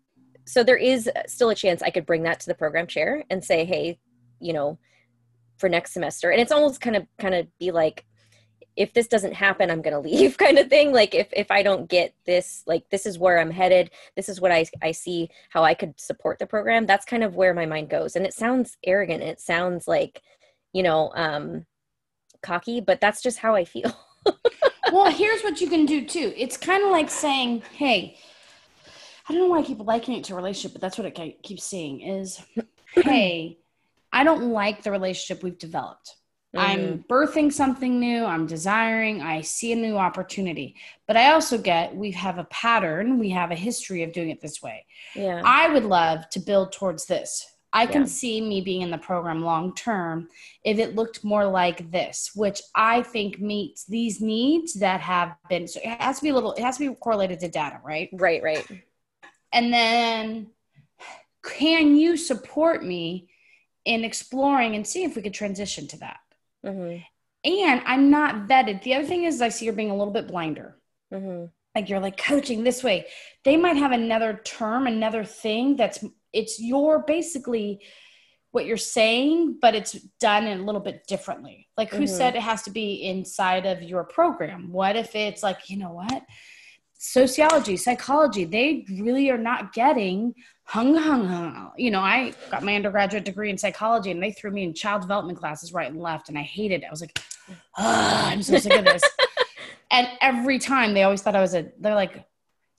[0.46, 3.44] so there is still a chance i could bring that to the program chair and
[3.44, 3.98] say hey
[4.40, 4.78] you know
[5.58, 8.04] for next semester and it's almost kind of kind of be like
[8.76, 10.92] if this doesn't happen i'm going to leave kind of thing.
[10.92, 13.90] Like if if i don't get this like this is where i'm headed.
[14.16, 16.86] This is what i i see how i could support the program.
[16.86, 18.16] That's kind of where my mind goes.
[18.16, 19.22] And it sounds arrogant.
[19.22, 20.22] It sounds like
[20.72, 21.66] you know um
[22.42, 23.96] cocky but that's just how i feel.
[24.92, 26.32] Well, here's what you can do too.
[26.36, 28.18] It's kind of like saying, "Hey,
[29.28, 31.34] I don't know why I keep likening it to a relationship, but that's what i
[31.42, 32.42] keep seeing is,
[32.94, 33.58] hey,
[34.12, 36.16] I don't like the relationship we've developed.
[36.56, 37.12] I'm mm-hmm.
[37.12, 38.24] birthing something new.
[38.24, 39.22] I'm desiring.
[39.22, 43.18] I see a new opportunity, but I also get we have a pattern.
[43.18, 44.86] We have a history of doing it this way.
[45.14, 47.46] yeah I would love to build towards this.
[47.72, 48.06] I can Yeah.
[48.06, 50.28] see me being in the program long term
[50.62, 55.66] if it looked more like this, which I think meets these needs that have been.
[55.66, 56.52] So it has to be a little.
[56.52, 58.08] It has to be correlated to data, right?
[58.12, 58.66] right right
[59.52, 60.50] And then,
[61.42, 63.28] can you support me
[63.84, 66.18] in exploring and see if we could transition to that?
[66.64, 66.96] Hmm
[67.44, 68.82] And I'm not vetted.
[68.82, 70.78] The other thing is, I see you're being a little bit blinder.
[71.12, 71.44] hmm
[71.76, 73.04] like you're like coaching this way
[73.44, 75.98] they might have another term another thing that's
[76.32, 77.80] it's your basically
[78.52, 82.08] what you're saying but it's done a little bit differently like who Mhm.
[82.18, 85.90] said it has to be inside of your program what if it's like you know
[86.02, 86.22] what
[87.06, 92.74] sociology psychology they really are not getting hung hung hung you know i got my
[92.74, 96.30] undergraduate degree in psychology and they threw me in child development classes right and left
[96.30, 99.02] and i hated it i was like "Ugh, i'm so sick of this
[99.94, 102.14] and every time they always thought I was a, they're like,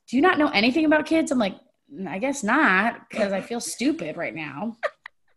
[0.08, 1.32] do you not know anything about kids?
[1.32, 1.56] I'm like,
[1.94, 4.78] "Mm, I guess not because I feel stupid right now.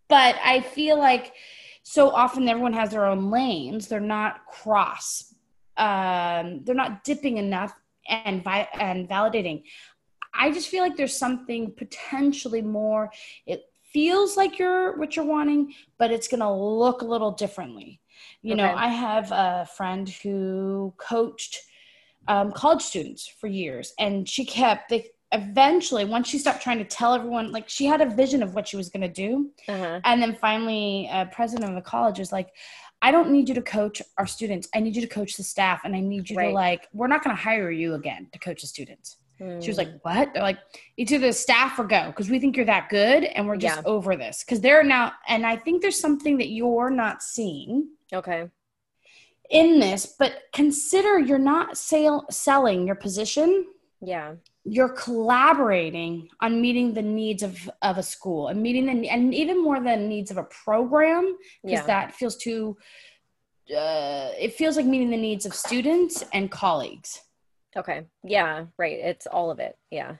[0.09, 1.35] But I feel like
[1.83, 3.88] so often everyone has their own lanes.
[3.88, 5.35] They're not cross.
[5.77, 7.74] Um, they're not dipping enough
[8.09, 9.62] and vi- and validating.
[10.35, 13.11] I just feel like there's something potentially more.
[13.47, 18.01] It feels like you're what you're wanting, but it's going to look a little differently.
[18.42, 21.61] You know, I have a friend who coached
[22.27, 26.85] um, college students for years, and she kept they eventually once she stopped trying to
[26.85, 30.01] tell everyone like she had a vision of what she was going to do uh-huh.
[30.05, 32.49] and then finally uh, president of the college was like
[33.03, 34.69] i don't need you to coach our students.
[34.75, 37.23] I need you to coach the staff and i need you to like we're not
[37.23, 39.97] going to hire you again to coach the students she was like hmm.
[40.03, 40.35] what?
[40.35, 40.59] They're like
[40.97, 43.77] it's either the staff or go because we think you're that good and we're just
[43.77, 43.83] Yeah.
[43.85, 44.43] over this.
[44.45, 48.49] Because they're now and i think there's something that you're not seeing okay.
[49.51, 53.67] in this but consider you're not sale, selling your position.
[54.01, 54.35] Yeah
[54.73, 59.63] you're collaborating on meeting the needs of, of a school and meeting the and even
[59.63, 61.87] more the needs of a program because yeah.
[61.87, 62.77] that feels too
[63.71, 67.21] uh, it feels like meeting the needs of students and colleagues.
[67.77, 68.07] Okay.
[68.25, 68.99] Yeah right.
[68.99, 69.77] It's all of it.
[69.91, 70.17] Yeah.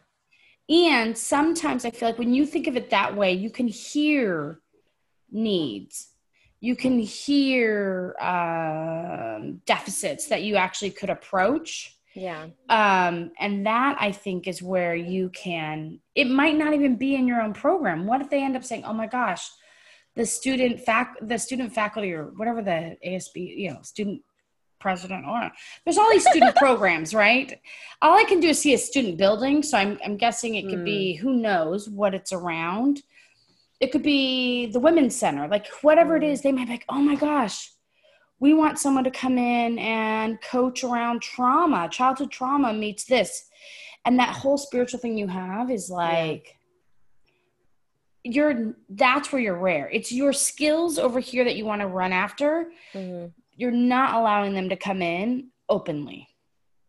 [0.71, 4.61] And sometimes i feel like when you think of it that way you can hear
[5.31, 6.09] needs.
[6.61, 12.47] You can hear um, deficits that you actually could approach yeah.
[12.69, 17.27] Um and that i think is where you can it might not even be in
[17.27, 18.07] your own program.
[18.07, 19.51] What if they end up saying oh my gosh
[20.17, 24.21] the student fac the student faculty or whatever the asb you know student
[24.81, 25.51] president or
[25.85, 27.61] there's all these student programs right?
[28.03, 30.81] All i can do is see a student building so i'm, I'm guessing it could
[30.81, 30.85] mm.
[30.85, 33.03] be who knows what it's around.
[33.81, 36.23] It could be the women's center like whatever mm.
[36.23, 37.71] it is they might be like oh my gosh
[38.41, 43.49] we want someone to come in and coach around trauma childhood trauma meets this
[44.05, 46.57] and that whole spiritual thing you have is like
[48.25, 48.33] yeah.
[48.33, 52.13] you're that's where you're rare it's your skills over here that you want to run
[52.13, 53.27] after mm-hmm.
[53.57, 56.27] you're not allowing them to come in openly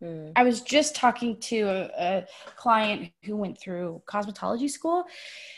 [0.03, 0.31] mm.
[0.35, 5.03] i was just talking to a, a client who went through cosmetology school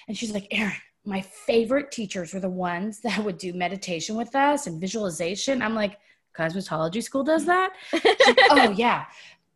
[0.08, 0.74] and she's like erin
[1.06, 5.62] my favorite teachers were the ones that would do meditation with us and visualization.
[5.62, 6.00] I'm like,
[6.38, 7.74] cosmetology school does that?
[7.94, 9.06] like, oh yeah.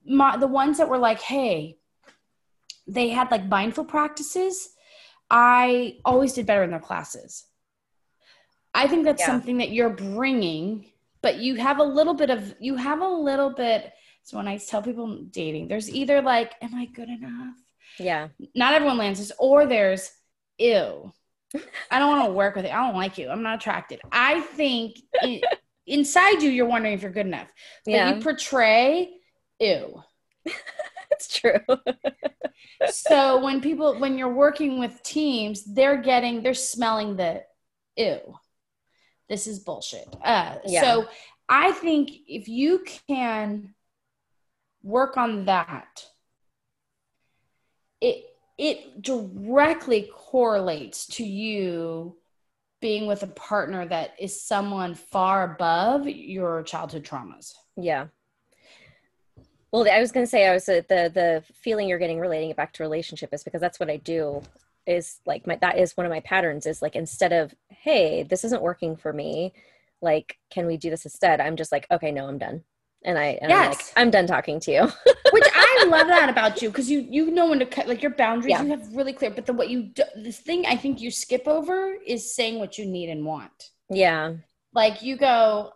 [0.06, 1.78] My, the ones that were like, hey,
[2.88, 4.70] they had like mindful practices.
[5.32, 7.46] I always did better in their classes.
[8.74, 9.28] I think that's yeah.
[9.28, 13.50] something that you're bringing, but you have a little bit of, you have a little
[13.50, 13.94] bit.
[14.24, 17.56] So when I tell people dating, there's either like, am I good enough?
[17.98, 18.28] Yeah.
[18.54, 20.12] Not everyone lands this, or there's,
[20.60, 21.14] ew
[21.92, 22.72] I don't want to work with you.
[22.72, 23.30] I don't like you.
[23.30, 24.02] I'm not attracted.
[24.12, 25.42] I think in,
[25.88, 27.52] inside you, you're wondering if you're good enough.
[27.86, 28.16] But yeah.
[28.16, 29.14] you portray,
[29.60, 30.02] ew.
[31.12, 31.60] it's true.
[32.90, 37.44] so when people, when you're working with teams, they're getting, they're smelling the
[37.96, 38.20] ew.
[39.30, 40.08] This is bullshit.
[40.24, 40.82] Uh, yeah.
[40.82, 41.08] So
[41.50, 43.74] I think if you can
[44.84, 46.06] work on that,
[48.02, 48.26] it
[48.58, 52.18] it directly correlates to you
[52.82, 57.54] being with a partner that is someone far above your childhood traumas.
[57.76, 58.08] Yeah.
[59.72, 62.50] Well, I was going to say I was uh, the the feeling you're getting relating
[62.50, 64.42] it back to relationship is because that's what I do
[64.86, 68.44] is like my that is one of my patterns is like instead of hey this
[68.44, 69.52] isn't working for me
[70.02, 72.64] like can we do this instead I'm just like okay no I'm done
[73.06, 73.64] and I and yes.
[73.64, 74.82] I'm like I'm done talking to you.
[75.32, 78.12] Which I love that about you because you you know when to cut like your
[78.12, 78.64] boundaries yeah.
[78.64, 79.32] you have really clear.
[79.32, 82.78] But the what you do, this thing I think you skip over is saying what
[82.78, 83.72] you need and want.
[83.90, 84.34] Yeah,
[84.74, 85.72] like you go.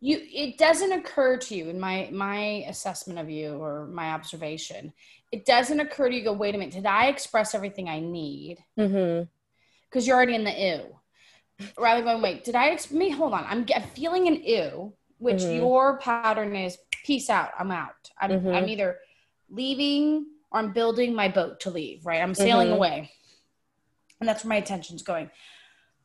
[0.00, 4.92] You it doesn't occur to you in my my assessment of you or my observation.
[5.32, 6.24] It doesn't occur to you.
[6.24, 6.74] Go wait a minute.
[6.74, 8.58] Did I express everything I need?
[8.76, 10.00] Because mm-hmm.
[10.00, 10.94] you're already in the ew
[11.78, 13.44] rather going, wait, did I ex- me hold on?
[13.48, 15.56] I'm, I'm feeling an ew which mm-hmm.
[15.56, 18.48] your pattern is peace out i'm out i'm, mm-hmm.
[18.48, 18.98] I'm either
[19.50, 22.76] leaving or i'm building my boat to leave right i'm sailing mm-hmm.
[22.76, 23.10] away
[24.20, 25.30] and that's where my attention's going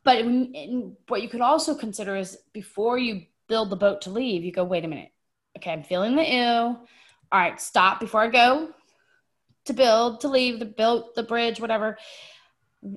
[0.04, 4.10] but in, in, what you could also consider is before you build the boat to
[4.10, 5.12] leave you go wait a minute
[5.58, 6.88] okay i'm feeling the ill
[7.32, 8.70] all right stop before i go
[9.66, 11.98] to build to leave the build the bridge whatever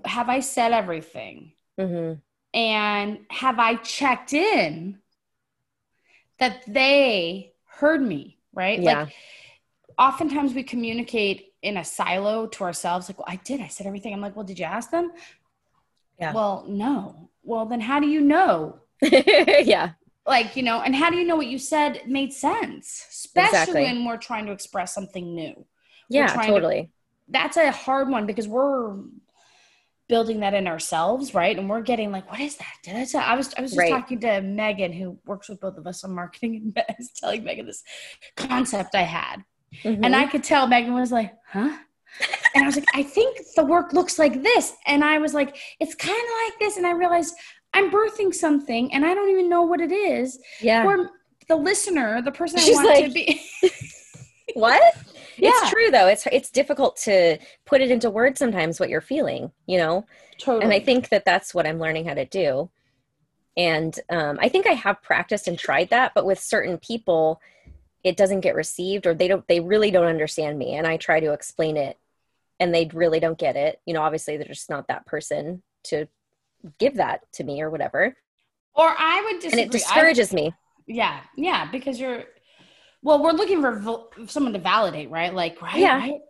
[0.04, 2.18] have i said everything mm-hmm.
[2.54, 4.98] and have i checked in
[6.38, 8.80] that they heard me, right?
[8.80, 9.04] Yeah.
[9.04, 9.12] Like
[9.98, 14.12] oftentimes we communicate in a silo to ourselves, like, well, I did, I said everything.
[14.12, 15.12] I'm like, well, did you ask them?
[16.18, 16.32] Yeah.
[16.32, 17.30] Well, no.
[17.42, 18.80] Well, then how do you know?
[19.02, 19.92] yeah.
[20.26, 23.06] Like, you know, and how do you know what you said made sense?
[23.10, 23.82] Especially exactly.
[23.82, 25.64] when we're trying to express something new.
[26.08, 26.82] Yeah, totally.
[26.82, 26.88] To,
[27.28, 28.96] that's a hard one because we're
[30.08, 31.58] building that in ourselves, right?
[31.58, 32.74] And we're getting like, what is that?
[32.82, 33.18] Did I say?
[33.18, 33.90] I was I was just right.
[33.90, 37.44] talking to Megan, who works with both of us on marketing, and I was telling
[37.44, 37.82] Megan this
[38.36, 39.44] concept I had,
[39.82, 40.04] mm-hmm.
[40.04, 41.76] and I could tell Megan was like, huh.
[42.54, 44.72] And I was like, I think the work looks like this.
[44.86, 46.78] And I was like, it's kind of like this.
[46.78, 47.34] And I realized
[47.74, 50.38] I'm birthing something and I don't even know what it is.
[50.62, 50.86] Yeah.
[50.86, 51.10] Or
[51.48, 53.40] the listener, the person She's I want like, to be.
[54.60, 54.94] what?
[55.38, 55.50] yeah.
[55.52, 59.50] it's true though it's it's difficult to put it into words sometimes what you're feeling
[59.66, 60.06] you know
[60.38, 60.64] totally.
[60.64, 62.70] and i think that that's what i'm learning how to do
[63.56, 67.40] and um, i think i have practiced and tried that but with certain people
[68.04, 71.20] it doesn't get received or they don't they really don't understand me and i try
[71.20, 71.98] to explain it
[72.58, 76.06] and they really don't get it you know obviously they're just not that person to
[76.78, 78.16] give that to me or whatever
[78.74, 79.62] or i would disagree.
[79.62, 80.54] and it discourages I, me
[80.86, 82.24] yeah yeah because you're
[83.06, 85.32] well we're looking for someone to validate right?
[85.32, 85.98] Like right yeah.
[85.98, 86.20] right?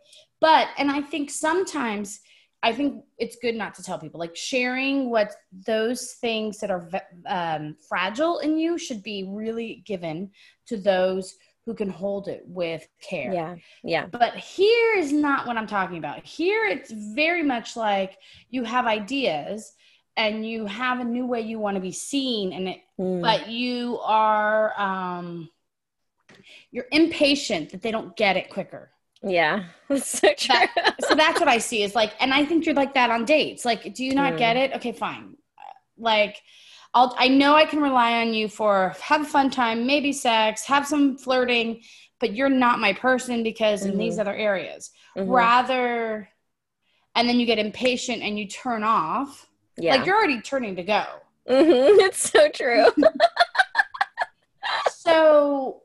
[0.41, 2.21] but and i think sometimes
[2.62, 5.35] i think it's good not to tell people like sharing what
[5.67, 6.89] those things that are
[7.27, 10.31] um, fragile in you should be really given
[10.67, 11.35] to those
[11.65, 13.33] who can hold it with care.
[13.33, 14.07] Yeah yeah.
[14.07, 16.25] But here is not what i'm talking about.
[16.25, 18.17] Here it's very much like
[18.51, 19.73] you have ideas
[20.17, 23.21] and you have a new way you want to be seen and it mm.
[23.21, 25.49] but you are um
[26.70, 28.90] you're impatient that they don't get it quicker.
[29.22, 30.54] Yeah, that's so true.
[30.76, 33.24] That, so that's what I see is like, and I think you're like that on
[33.24, 33.64] dates.
[33.64, 34.38] Like, do you not mm.
[34.38, 34.72] get it?
[34.74, 35.37] Okay, fine.
[35.98, 36.42] Like,
[36.94, 40.64] I'll, I know I can rely on you for have a fun time, maybe sex,
[40.66, 41.82] have some flirting,
[42.20, 44.20] but you're not my person because in these Mhm.
[44.20, 44.90] other areas.
[45.16, 45.24] Mhm.
[45.28, 46.28] Rather,
[47.14, 49.48] and then you get impatient and you turn off.
[49.78, 51.04] yeah Like you're already turning to go.
[51.48, 51.98] Mhm.
[52.00, 52.87] it's so true
[54.90, 55.82] So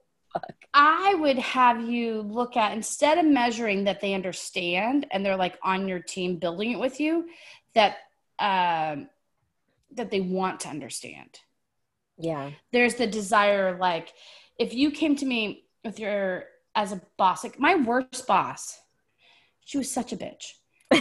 [0.73, 5.57] I would have you look at instead of measuring that they understand and they're like
[5.63, 7.27] on your team building it with you,
[7.75, 7.97] that
[8.39, 9.09] um,
[9.93, 11.39] that they want to understand.
[12.17, 14.13] yeah There's the desire, like
[14.57, 18.79] if you came to me with your as a boss, like my worst boss,
[19.65, 20.53] she was such a bitch.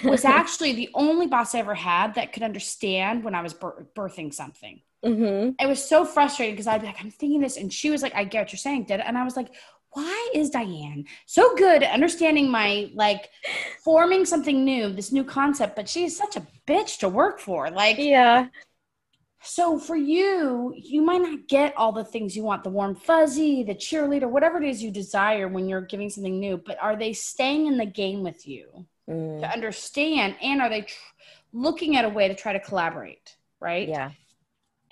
[0.05, 3.87] Was actually the only boss I ever had that could understand when I was bir-
[3.95, 7.57] birthing something hmm it was so frustrating because I'd be like, I'm thinking this.
[7.57, 9.07] And she was like, I get what you're saying, did it?
[9.07, 9.49] And I was like,
[9.93, 13.29] why is Diane so good at understanding my like
[13.85, 17.71] forming something new, this new concept, but she's such a bitch to work for.
[17.71, 18.47] Like, yeah
[19.43, 23.63] so for you, you might not get all the things you want, the warm fuzzy,
[23.63, 27.15] the cheerleader, whatever it is you desire when you're giving something new, but are they
[27.15, 29.41] staying in the game with you Mm.
[29.41, 30.37] to understand?
[30.43, 30.95] And are they tr-
[31.53, 33.37] looking at a way to try to collaborate?
[33.61, 33.89] Right.
[33.89, 34.13] yeah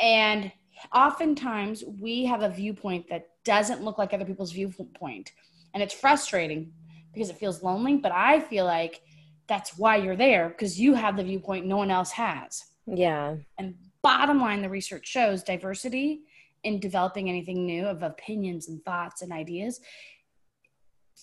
[0.00, 0.52] And
[0.94, 5.32] oftentimes we have a viewpoint that doesn't look like other people's viewpoint.
[5.74, 6.72] And it's frustrating
[7.12, 7.96] because it feels lonely.
[7.96, 9.00] But I feel like
[9.46, 12.64] that's why you're there because you have the viewpoint no one else has.
[12.86, 16.22] yeah And bottom line, the research shows diversity
[16.64, 19.80] in developing anything new of opinions and thoughts and ideas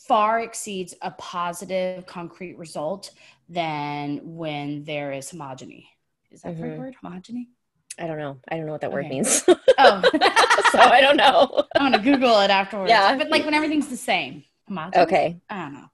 [0.07, 3.11] far exceeds a positive, concrete result
[3.47, 5.85] than when there is homogeny.
[6.31, 6.79] Is that the right Mhm.
[6.79, 6.95] word?
[7.01, 7.47] Homogeny?
[7.99, 9.43] I don't know i don't know what that word means
[9.77, 10.01] Oh.
[10.71, 12.89] so i don't know I'm gonna Google it afterwards.
[12.89, 13.17] Yeah.
[13.17, 14.43] but like when everything's the same.
[14.67, 15.03] Homogeneous?
[15.07, 15.85] okay I don't know.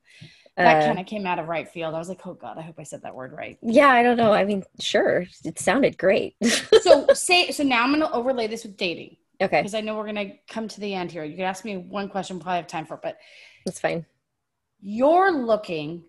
[0.58, 1.96] That Uh, kind of came out of right field.
[1.96, 3.58] I was like, oh god, I hope I said that word right.
[3.64, 6.36] yeah i don't know i mean sure it sounded great
[6.82, 10.06] So say so now I'm gonna overlay this with dating okay because I know we're
[10.06, 11.24] gonna come to the end here.
[11.24, 13.18] You can ask me one question, probably have time for it, but
[13.66, 14.06] that's fine
[14.84, 16.04] you're looking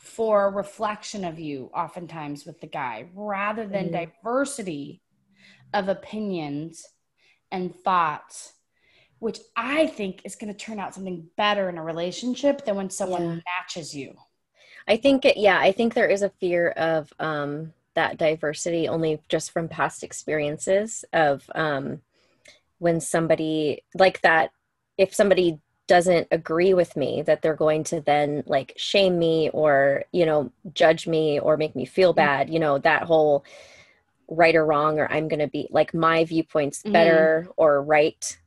[0.00, 3.92] for reflection of you oftentimes with the guy rather than Mhm.
[3.92, 5.02] diversity
[5.74, 6.84] of opinions
[7.52, 8.54] and thoughts
[9.18, 12.88] which i think is going to turn out something better in a relationship than when
[12.90, 13.40] someone Yeah.
[13.46, 14.16] matches you
[14.88, 19.20] I think it, yeah, I think there is a fear of um, that diversity only
[19.28, 22.00] just from past experiences of um,
[22.78, 24.50] when somebody like that,
[24.96, 30.04] if somebody doesn't agree with me, that they're going to then like shame me or,
[30.12, 32.16] you know, judge me or make me feel mm.
[32.16, 33.44] bad, you know, that whole
[34.28, 37.52] right or wrong, or I'm going to be like my viewpoint's better mm.
[37.56, 38.38] or right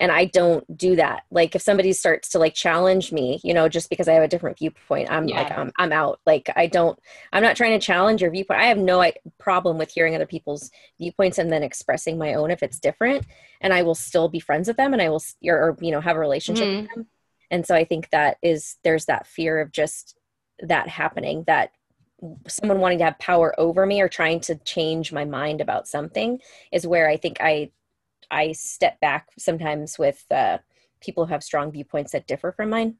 [0.00, 1.22] and i don't do that.
[1.30, 4.28] Like if somebody starts to like challenge me you know just because i have a
[4.28, 6.20] different viewpoint i'm like I'm, I'm out.
[6.26, 6.98] Like i don't
[7.32, 8.60] i'm not trying to challenge your viewpoint.
[8.60, 9.04] I have no
[9.38, 13.26] problem with hearing other people's viewpoints and then expressing my own if it's different.
[13.60, 16.00] And i will still be friends with them and i will or, or you know
[16.00, 16.76] have a relationship Mhm.
[16.82, 17.06] with them.
[17.50, 20.16] And so i think that is there's that fear of just
[20.60, 21.70] that happening that
[22.48, 26.38] someone wanting to have power over me or trying to change my mind about something
[26.70, 27.70] is where i think i
[28.30, 30.58] I step back sometimes with uh,
[31.00, 32.96] people who have strong viewpoints that differ from mine.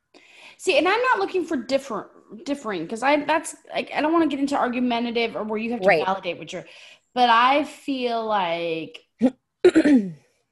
[0.58, 2.08] see and i'm not looking for different
[2.44, 5.70] differing because i that's like i don't want to get into argumentative or where you
[5.72, 6.04] have to Right.
[6.06, 6.64] validate what you're
[7.14, 9.00] but i feel like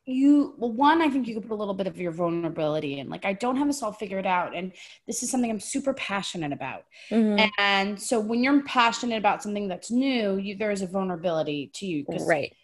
[0.04, 3.08] you well one i think you could put a little bit of your vulnerability in
[3.10, 4.72] like i don't have this all figured out and
[5.06, 7.50] this is something i'm super passionate about Mhm.
[7.68, 11.86] and so when you're passionate about something that's new you, there is a vulnerability to
[11.86, 12.54] you Right.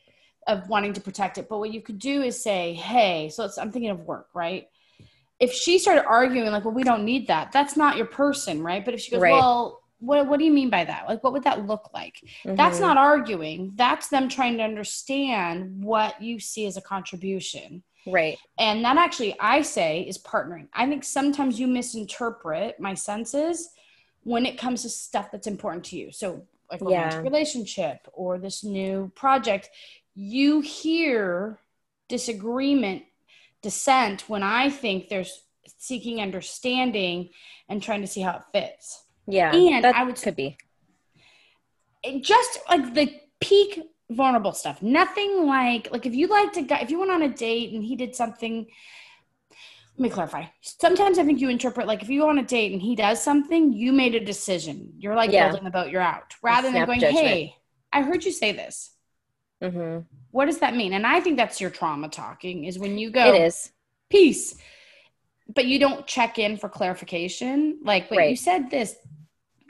[0.47, 1.49] Of wanting to protect it.
[1.49, 4.69] But what you could do is say hey so it's, i'm thinking of work right?
[5.41, 8.85] If she started arguing like well we don't need that that's not your person right?
[8.85, 9.33] But if she goes Right.
[9.33, 11.09] well what, what do you mean by that?
[11.09, 12.21] Like what would that look like?
[12.45, 12.83] That's Mhm.
[12.83, 13.73] not arguing.
[13.75, 17.83] That's them trying to understand what you see as a contribution.
[18.07, 18.37] Right.
[18.59, 20.69] and that actually i say is partnering.
[20.75, 23.71] I think sometimes you misinterpret my senses
[24.25, 26.13] when it comes to stuff that's important to you.
[26.13, 27.31] So like romantic Yeah.
[27.31, 29.71] relationship or this new project
[30.15, 31.59] you hear
[32.09, 33.03] disagreement
[33.63, 35.43] dissent when i think there's
[35.79, 37.29] seeking understanding
[37.69, 39.55] and trying to see how it fits Yeah.
[39.55, 40.57] And that I would- could be.
[42.21, 44.83] just like the peak vulnerable stuff.
[44.83, 47.83] Nothing like like if you liked a guy, if you went on a date and
[47.83, 48.67] he did something.
[49.97, 50.45] Let me clarify.
[50.61, 53.23] Sometimes I think you interpret like if you go on a date and he does
[53.23, 54.93] something, you made a decision.
[54.99, 55.49] You're like Yeah.
[55.49, 56.35] building the boat, you're out.
[56.43, 57.27] Rather than going, judgment.
[57.27, 57.57] hey,
[57.93, 58.94] I heard you say this.
[59.63, 59.99] Hmm
[60.31, 60.93] What does that mean?
[60.93, 63.71] And I think that's your trauma talking is when you go It is.
[64.11, 64.57] peace.
[65.55, 67.81] But you don't check in for clarification.
[67.83, 68.97] Like, wait, you said this.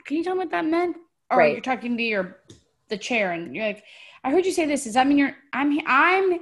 [0.05, 0.95] Can you tell me what that meant?
[1.29, 1.51] Or Right.
[1.51, 2.39] you're talking to your
[2.87, 3.83] the chair and you're like,
[4.23, 4.85] I heard you say this.
[4.85, 5.35] Does that mean you're?
[5.51, 5.79] I'm.
[5.85, 6.39] I'm.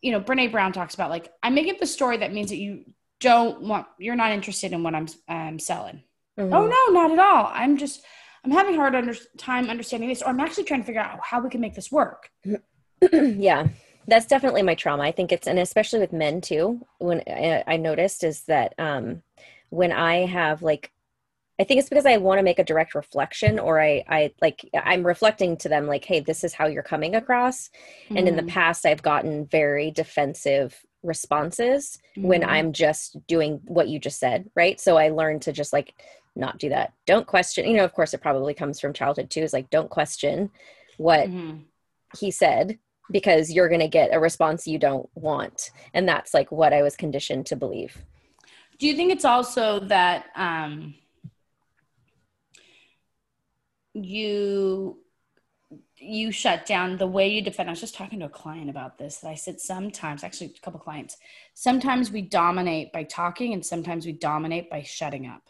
[0.00, 2.56] You know, Brene Brown talks about like I make up the story that means that
[2.56, 2.84] you
[3.20, 3.86] don't want.
[3.98, 6.02] You're not interested in what I'm um, selling.
[6.38, 6.54] Mm-hmm.
[6.54, 7.50] Oh no, not at all.
[7.52, 8.02] I'm just.
[8.48, 11.40] I'm having hard under, time understanding this, or I'm actually trying to figure out how
[11.40, 12.30] we can make this work.
[13.12, 13.68] yeah,
[14.06, 15.02] that's definitely my trauma.
[15.02, 16.80] I think it's, and especially with men too.
[16.98, 19.22] When I, I noticed is that um,
[19.68, 20.90] when I have like
[21.60, 24.68] I think it's because I want to make a direct reflection or I I like
[24.74, 27.68] I'm reflecting to them like hey this is how you're coming across
[28.04, 28.16] mm-hmm.
[28.16, 28.50] and in the mm-hmm.
[28.50, 32.28] past I've gotten very defensive responses mm-hmm.
[32.28, 35.94] when I'm just doing what you just said right so I learned to just like
[36.38, 39.40] not do that don't question you know of course it probably comes from childhood too
[39.40, 40.50] is like don't question
[40.96, 41.58] what mm-hmm.
[42.18, 42.78] he said
[43.10, 46.82] because you're going to get a response you don't want and that's like what I
[46.82, 47.96] was conditioned to believe
[48.78, 50.94] do you think it's also that um
[53.94, 54.98] you
[56.00, 57.68] you shut down the way you defend.
[57.68, 59.18] I was just talking to a client about this.
[59.18, 61.16] That I said sometimes, actually, a couple clients,
[61.54, 65.42] sometimes we dominate by talking, and sometimes we dominate by shutting up.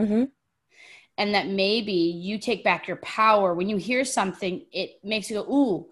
[0.00, 0.24] Mm-hmm.
[1.18, 4.64] And that maybe you take back your power when you hear something.
[4.72, 5.88] It makes you go, "Ooh,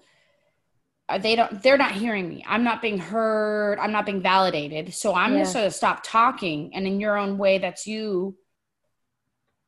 [1.21, 1.63] they don't.
[1.63, 2.45] They're not hearing me.
[2.49, 3.79] I'm not being heard.
[3.79, 4.95] I'm not being validated.
[4.95, 5.41] So I'm yeah.
[5.41, 8.37] just going to stop talking." And in your own way, that's you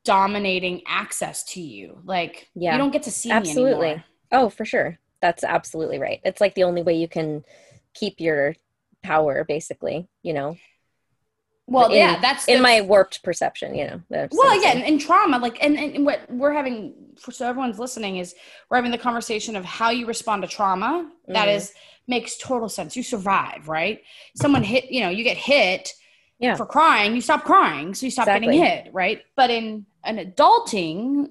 [0.05, 2.01] dominating access to you.
[2.05, 4.03] Like yeah, you don't get to see absolutely.
[4.33, 4.99] Oh, for sure.
[5.21, 6.21] That's absolutely right.
[6.25, 7.45] It's like the only way you can
[7.93, 8.55] keep your
[9.03, 10.09] power, basically.
[10.23, 10.57] You know.
[11.71, 14.29] Well, in, yeah, that's in my warped perception, you know.
[14.33, 18.35] Well, again, in trauma, like, and, and what we're having for so everyone's listening is
[18.69, 21.09] we're having the conversation of how you respond to trauma.
[21.09, 21.33] Mm-hmm.
[21.33, 21.73] That is
[22.09, 22.97] makes total sense.
[22.97, 24.03] You survive, right?
[24.35, 25.93] Someone hit, you know, you get hit
[26.41, 26.57] yeah.
[26.57, 28.59] for crying, you stop crying, so you stop exactly.
[28.59, 29.23] getting hit, right?
[29.37, 31.29] But in an adulting,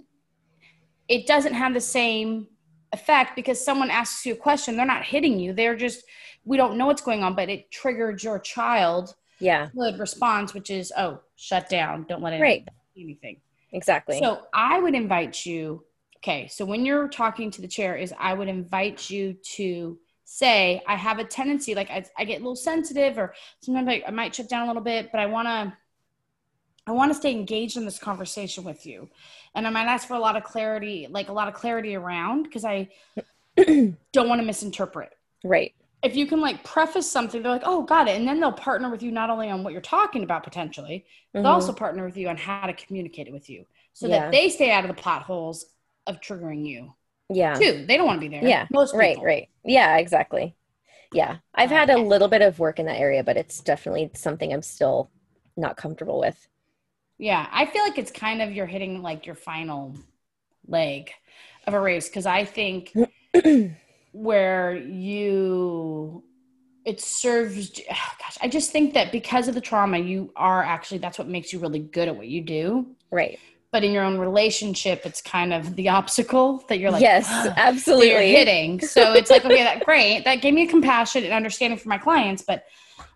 [1.09, 2.47] it doesn't have the same
[2.93, 5.51] effect because someone asks you a question, they're not hitting you.
[5.51, 6.03] They're just,
[6.45, 9.15] we don't know what's going on, but it triggered your child.
[9.39, 9.69] Yeah.
[9.75, 12.05] Good response, which is, oh, shut down.
[12.07, 12.67] Don't let it right.
[12.97, 13.37] anything.
[13.71, 14.19] Exactly.
[14.19, 15.83] So I would invite you.
[16.17, 16.47] Okay.
[16.47, 20.95] So when you're talking to the chair, is I would invite you to say, I
[20.95, 24.35] have a tendency, like I, I get a little sensitive or sometimes I, I might
[24.35, 25.73] shut down a little bit, but I want to
[26.87, 29.09] I want to stay engaged in this conversation with you.
[29.53, 32.43] And I might ask for a lot of clarity, like a lot of clarity around
[32.43, 32.89] because I
[33.57, 35.11] don't want to misinterpret.
[35.43, 35.75] Right.
[36.01, 38.17] If you can like preface something, they're like, oh, got it.
[38.17, 41.43] And then they'll partner with you not only on what you're talking about potentially, mm-hmm.
[41.43, 44.21] they'll also partner with you on how to communicate it with you so yeah.
[44.21, 45.65] that they stay out of the potholes
[46.07, 46.93] of triggering you.
[47.29, 47.53] Yeah.
[47.53, 47.85] Too.
[47.87, 48.47] They don't want to be there.
[48.47, 48.65] Yeah.
[48.71, 48.99] Most people.
[48.99, 49.49] Right, right.
[49.63, 50.55] Yeah, exactly.
[51.13, 51.37] Yeah.
[51.53, 54.61] I've had a little bit of work in that area, but it's definitely something I'm
[54.61, 55.09] still
[55.57, 56.47] not comfortable with.
[57.17, 59.93] Yeah, I feel like it's kind of you're hitting like your final
[60.65, 61.11] leg
[61.67, 62.93] of a race because I think
[64.11, 66.23] where you
[66.85, 70.97] it serves oh gosh i just think that because of the trauma you are actually
[70.97, 72.95] that's what makes you really good at what you do.
[73.11, 73.39] Right.
[73.71, 78.09] But in your own relationship it's kind of the obstacle that you're like yes absolutely
[78.09, 78.79] you're hitting.
[78.81, 80.25] So it's like okay that great.
[80.25, 82.65] That gave me compassion and understanding for my clients but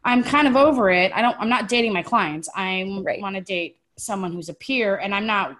[0.05, 1.11] i'm kind of over it.
[1.13, 2.49] I don't i'm not dating my clients.
[2.55, 3.19] I right.
[3.21, 5.57] want to date someone who's a peer and I'm not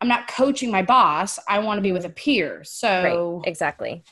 [0.00, 1.38] I'm not coaching my boss.
[1.48, 2.62] I want to be with a peer.
[2.64, 3.48] So right.
[3.48, 4.04] exactly.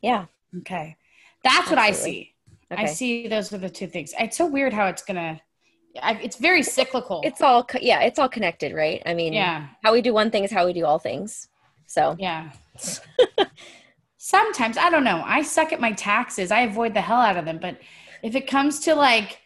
[0.00, 0.26] Yeah.
[0.58, 0.96] Okay.
[1.44, 1.76] That's Absolutely.
[1.76, 2.34] what I see.
[2.72, 2.82] Okay.
[2.82, 4.14] I see those are the two things.
[4.18, 5.40] It's so weird how it's gonna.
[5.94, 7.22] It's very cyclical.
[7.24, 8.00] It's all yeah.
[8.00, 9.02] It's all connected, right?
[9.06, 9.68] I mean, yeah.
[9.82, 11.48] How we do one thing is how we do all things.
[11.86, 12.50] So yeah.
[14.18, 15.22] Sometimes I don't know.
[15.24, 16.50] I suck at my taxes.
[16.50, 17.58] I avoid the hell out of them.
[17.58, 17.78] But
[18.22, 19.40] if it comes to like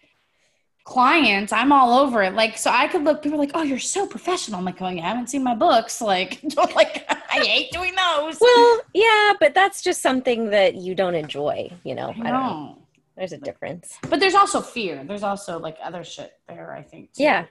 [0.85, 2.35] clients, I'm all over it.
[2.35, 4.59] Like, so I could look, people are like, oh, you're so professional.
[4.59, 6.01] I'm like, oh, I haven't seen my books.
[6.01, 8.39] Like, like I hate doing those.
[8.41, 12.15] Well, yeah, but that's just something that you don't enjoy, you know?
[12.23, 12.79] I, I don't know.
[13.17, 13.99] There's a difference.
[14.09, 15.05] But there's also fear.
[15.05, 17.13] There's also like other shit there, I think.
[17.13, 17.25] Too.
[17.25, 17.47] Yeah.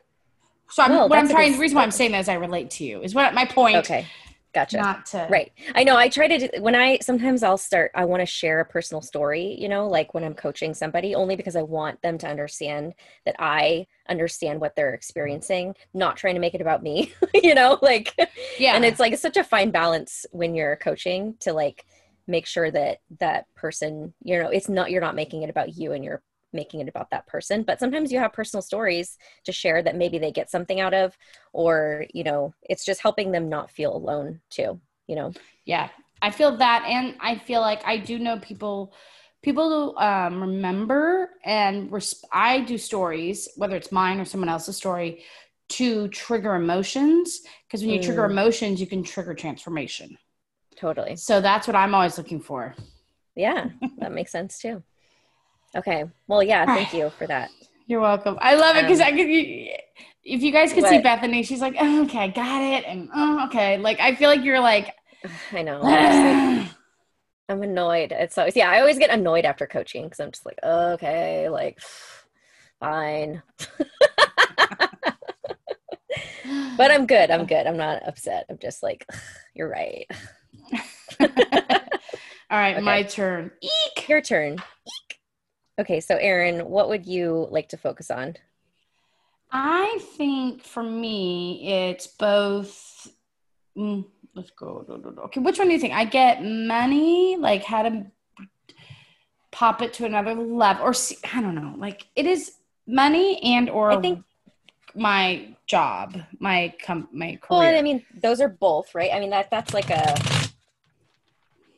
[0.69, 2.71] So I'm, well, what I'm trying, the reason why I'm saying that is I relate
[2.71, 3.77] to you is what my point.
[3.77, 4.07] Okay.
[4.53, 4.77] Gotcha.
[4.77, 5.51] Not to right.
[5.75, 5.95] I know.
[5.95, 7.91] I try to do, when I sometimes I'll start.
[7.95, 9.55] I want to share a personal story.
[9.57, 12.93] You know, like when I'm coaching somebody, only because I want them to understand
[13.25, 15.75] that I understand what they're experiencing.
[15.93, 17.13] Not trying to make it about me.
[17.33, 18.13] you know, like
[18.59, 18.75] yeah.
[18.75, 21.85] And it's like it's such a fine balance when you're coaching to like
[22.27, 25.93] make sure that that person, you know, it's not you're not making it about you
[25.93, 26.21] and you're
[26.53, 30.17] making it about that person but sometimes you have personal stories to share that maybe
[30.17, 31.17] they get something out of
[31.53, 35.31] or you know it's just helping them not feel alone too you know
[35.65, 35.89] yeah
[36.21, 38.93] i feel that and i feel like i do know people
[39.41, 45.23] people um, remember and resp- i do stories whether it's mine or someone else's story
[45.69, 48.03] to trigger emotions because when you mm.
[48.03, 50.17] trigger emotions you can trigger transformation
[50.81, 51.15] Totally.
[51.15, 52.75] So that's what I'm always looking for.
[53.35, 54.81] Yeah, that makes sense too.
[55.75, 56.05] Okay.
[56.27, 57.49] Well, yeah, thank you for that.
[57.87, 58.37] You're welcome.
[58.41, 59.27] I love it because Um, I could.
[60.23, 60.99] If you guys could see?
[60.99, 63.77] Bethany, she's like, oh, "Okay, got it," and oh, okay.
[63.77, 64.93] Like I feel like you're like,
[65.51, 65.81] I know.
[65.83, 66.67] I'm, like,
[67.49, 68.11] I'm annoyed.
[68.11, 68.69] It's always yeah.
[68.69, 71.79] I always get annoyed after coaching because I'm just like, okay, like,
[72.79, 73.41] fine.
[76.77, 77.31] but I'm good.
[77.31, 77.67] I'm good.
[77.67, 78.45] I'm not upset.
[78.49, 79.05] I'm just like,
[79.53, 80.05] you're right.
[81.19, 82.81] All right, Okay.
[82.81, 83.51] my turn.
[83.61, 84.07] Eek.
[84.07, 84.53] Your turn.
[84.53, 85.00] Eek.
[85.79, 88.35] Okay, so Erin, what would you like to focus on?
[89.51, 93.07] I think for me, it's both.
[93.77, 94.05] mm,
[94.35, 94.85] let's go.
[95.25, 95.93] Okay, which one do you think?
[95.93, 98.05] I get money, like how to
[99.51, 101.73] pop it to another level, or see, I don't know.
[101.77, 102.53] Like it is
[102.87, 104.23] money and or I think-
[104.93, 107.59] my job, my com- my career.
[107.61, 109.11] Well, I mean, those are both, right?
[109.13, 110.15] I mean, that that's like a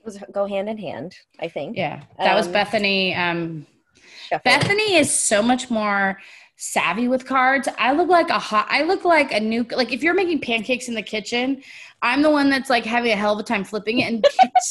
[0.04, 1.16] those go hand in hand.
[1.40, 1.78] I think.
[1.78, 3.14] yeah, that was Um, Bethany.
[3.16, 3.68] Um,
[4.30, 4.42] Shuffling.
[4.60, 6.20] Bethany is so much more
[6.56, 7.68] savvy with cards.
[7.78, 8.68] I look like a hot.
[8.70, 9.66] I look like a new.
[9.72, 11.62] Like if you're making pancakes in the kitchen,
[12.02, 14.26] I'm the one that's like having a hell of a time flipping it, and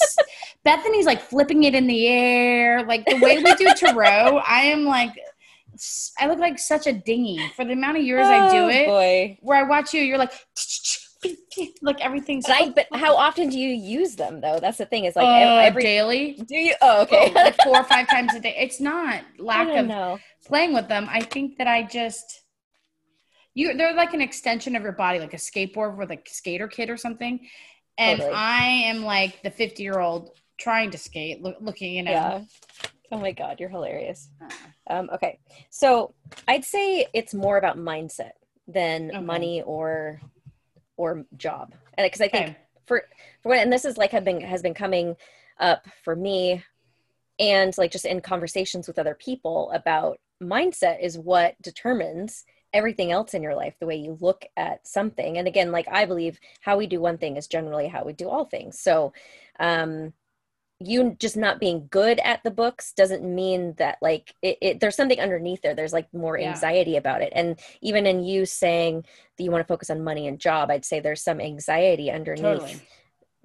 [0.65, 2.85] Bethany's like flipping it in the air.
[2.87, 5.13] Like the way we do tarot, I am like,
[6.19, 8.87] I look like such a dinghy for the amount of years I do Oh, it.
[8.87, 9.39] Boy.
[9.41, 10.33] Where I watch you, you're like,
[11.83, 12.47] like everything's.
[12.47, 14.59] But, I, but how often do you use them though?
[14.61, 15.05] That's the thing.
[15.05, 16.35] Is like uh, every daily.
[16.47, 16.75] do you?
[16.81, 17.33] Oh, okay.
[17.35, 18.57] like four or five times a day.
[18.59, 20.18] It's not I lack of know.
[20.47, 21.07] playing with them.
[21.11, 22.43] I think that I just
[23.55, 26.91] you they're like an extension of your body, like a skateboard with a skater kid
[26.91, 27.41] or something.
[27.99, 28.37] And Totally.
[28.37, 32.11] I am like the 50 year old trying to skate, look, looking, you know.
[32.11, 32.41] Yeah.
[33.11, 34.31] Oh my God, you're hilarious.
[34.89, 36.14] Um, okay, so
[36.49, 38.33] I'd say it's more about mindset
[38.66, 39.20] than Okay.
[39.20, 40.20] money or
[40.97, 42.57] or job, and because I think Okay.
[42.86, 43.03] for
[43.43, 45.16] for what, and this is like have been has been coming
[45.59, 46.62] up for me,
[47.38, 53.34] and like just in conversations with other people about mindset is what determines everything else
[53.34, 55.38] in your life the way you look at something.
[55.38, 58.28] And again like i believe how we do one thing is generally how we do
[58.28, 58.78] all things.
[58.80, 59.12] So
[59.61, 60.12] um
[60.87, 64.97] you just not being good at the books doesn't mean that like it, it there's
[64.97, 66.51] something underneath there there's like more Yeah.
[66.51, 69.05] anxiety about it and even in you saying
[69.37, 72.43] that you want to focus on money and job i'd say there's some anxiety underneath
[72.43, 72.80] Totally.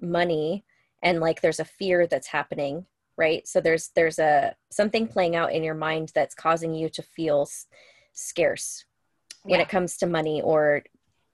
[0.00, 0.64] money
[1.02, 2.86] and like there's a fear that's happening
[3.16, 7.02] right so there's there's a something playing out in your mind that's causing you to
[7.02, 7.66] feel s-
[8.12, 8.84] scarce
[9.42, 9.62] when Yeah.
[9.64, 10.82] it comes to money or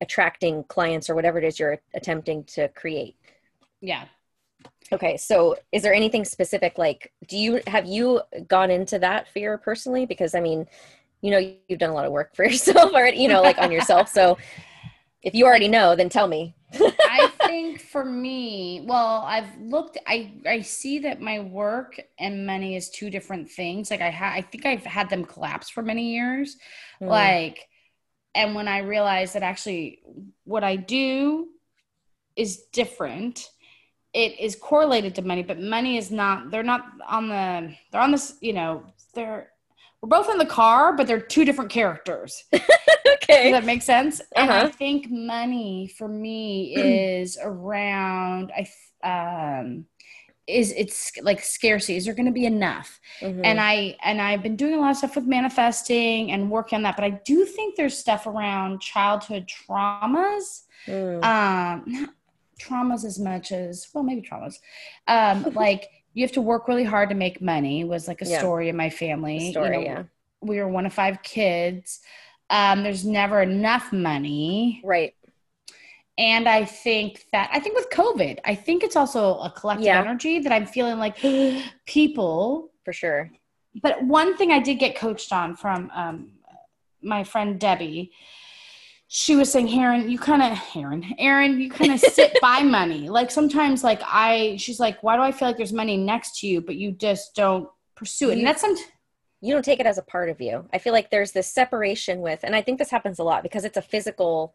[0.01, 3.17] attracting clients or whatever it is you're attempting to create
[3.81, 4.05] Yeah.
[4.93, 9.59] Okay so is there anything specific like do you have you gone into that fear
[9.59, 10.67] personally because i mean
[11.21, 13.73] you know you've done a lot of work for yourself already you know like on
[13.73, 14.37] yourself so
[15.23, 19.99] if you already know then tell me I think for me, well, I've looked.
[20.07, 23.91] I I see that my work and money is two different things.
[23.91, 26.57] Like I ha- I think I've had them collapse for many years.
[26.99, 27.07] Hmm.
[27.07, 27.69] Like,
[28.35, 30.01] and when I realized that actually
[30.45, 31.49] what I do
[32.37, 33.49] is different,
[34.15, 36.51] it is correlated to money, but money is not.
[36.51, 37.75] They're not on the.
[37.91, 38.37] They're on this.
[38.41, 38.85] You know,
[39.15, 39.51] they're.
[40.01, 42.45] We're both in the car, but they're two different characters.
[43.25, 44.21] Okay, Does that make sense?
[44.37, 44.69] And I Uh-huh.
[44.69, 48.63] think money for me is around I
[49.13, 49.87] um
[50.47, 51.97] is it's like scarcity.
[51.97, 53.01] Is there going to be enough?
[53.23, 53.41] Mhm.
[53.45, 56.83] And I and I've been doing a lot of stuff with manifesting and working on
[56.83, 60.65] that, but I do think there's stuff around childhood traumas.
[60.87, 61.25] Mm.
[61.25, 62.11] Um
[62.61, 64.57] traumas as much as well, maybe traumas.
[65.09, 68.39] Um like you have to work really hard to make money was like a Yeah.
[68.39, 69.39] story in my family.
[69.47, 70.03] You story know, yeah
[70.41, 72.01] we were one of five kids.
[72.51, 74.81] Um, there's never enough money.
[74.85, 75.15] right
[76.19, 80.01] And I think that, I think with COVID, I think it's also a collective Yeah.
[80.01, 81.17] energy that I'm feeling like
[81.87, 82.71] people.
[82.85, 83.31] for sure
[83.83, 86.33] But one thing I did get coached on from um,
[87.03, 88.13] my friend Debbie,
[89.17, 93.09] she was saying, Erin, you kind of, Erin, Erin, you kind of sit by money.
[93.09, 96.49] Like sometimes, like I, she's like, why do I feel like there's money next to
[96.49, 98.39] you, but you just don't pursue it?
[98.39, 98.77] And that's some,
[99.41, 100.69] you don't take it as a part of you.
[100.73, 103.65] I feel like there's this separation with, and I think this happens a lot because
[103.65, 104.53] it's a physical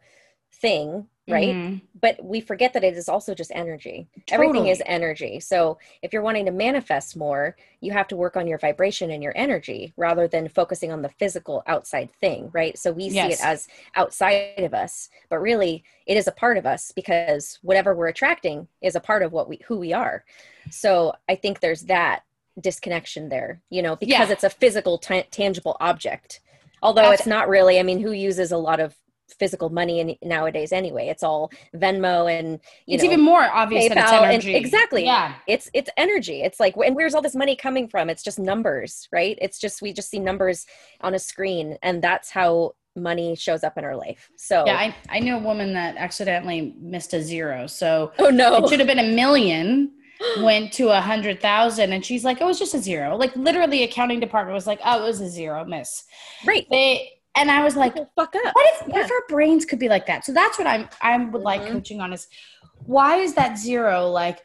[0.52, 1.54] thing, right?
[1.54, 1.80] Mhm.
[2.00, 4.08] But we forget that it is also just energy.
[4.30, 5.38] Everything is energy.
[5.38, 9.22] So if you're wanting to manifest more, you have to work on your vibration and
[9.22, 12.76] your energy rather than focusing on the physical outside thing, right?
[12.76, 16.66] So we see it as outside of us, but really it is a part of
[16.66, 20.24] us because whatever we're attracting is a part of what we who we are.
[20.70, 22.24] So I think there's that
[22.60, 24.32] disconnection there, you know, because Yeah.
[24.32, 26.40] it's a physical, ta- tangible object.
[26.82, 28.96] Although That's- it's not really, I mean, who uses a lot of
[29.34, 31.08] physical money in, nowadays anyway.
[31.08, 34.54] It's all Venmo and it's know, even more obvious PayPal that it's energy.
[34.54, 35.04] And exactly.
[35.04, 35.34] Yeah.
[35.46, 36.42] It's it's energy.
[36.42, 38.10] It's like and where's all this money coming from?
[38.10, 39.38] It's just numbers, right?
[39.40, 40.66] It's just we just see numbers
[41.00, 44.30] on a screen and that's how money shows up in our life.
[44.36, 47.66] So Yeah, I, I knew a woman that accidentally missed a zero.
[47.66, 48.56] So Oh no.
[48.56, 49.92] It should have been a million
[50.38, 53.16] went to a hundred thousand and she's like, Oh, it was just a zero.
[53.16, 56.04] Like literally accounting department was like, Oh, it was a zero, miss.
[56.44, 56.66] Right.
[56.70, 58.54] They and I was like, fuck up.
[58.54, 58.92] What if, yeah.
[58.92, 60.24] what if our brains could be like that?
[60.24, 61.42] So that's what I'm I would mm-hmm.
[61.42, 62.26] like coaching on is
[62.84, 64.40] why is that zero like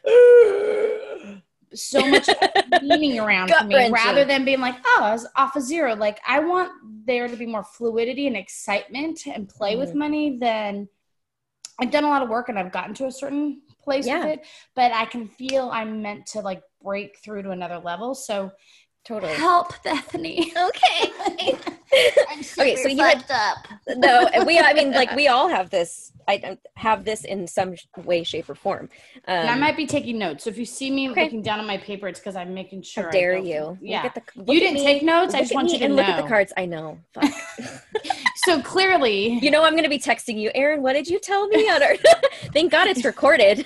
[1.74, 2.28] so much
[2.82, 3.92] meaning around for me wrenching.
[3.92, 5.94] rather than being like, oh, I was off a zero.
[5.94, 6.70] Like I want
[7.04, 9.80] there to be more fluidity and excitement and play mm-hmm.
[9.80, 10.88] with money than
[11.78, 14.20] I've done a lot of work and I've gotten to a certain place yeah.
[14.20, 18.14] with it, but I can feel I'm meant to like break through to another level.
[18.14, 18.52] So
[19.04, 20.52] totally help Bethany.
[20.56, 21.58] Okay.
[22.32, 23.66] okay, so you had up.
[23.96, 24.58] no, we.
[24.58, 26.12] I mean, like we all have this.
[26.28, 28.88] I have this in some way, shape, or form.
[29.28, 30.44] Um, I might be taking notes.
[30.44, 31.24] So if you see me okay.
[31.24, 33.04] looking down on my paper, it's because I'm making sure.
[33.04, 33.78] How dare you?
[33.80, 34.08] Yeah.
[34.08, 35.34] The, you didn't take notes.
[35.34, 36.02] I just want you to and know.
[36.02, 36.52] Look at the cards.
[36.56, 36.98] I know.
[38.36, 40.82] so clearly, you know, I'm going to be texting you, Erin.
[40.82, 41.68] What did you tell me?
[41.70, 41.96] On our-
[42.52, 43.64] Thank God it's recorded.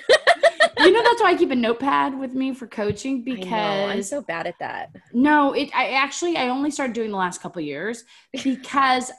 [0.77, 4.21] You know that's why I keep a notepad with me for coaching because I'm so
[4.21, 4.95] bad at that.
[5.13, 8.03] No, it I actually I only started doing the last couple years
[8.43, 9.11] because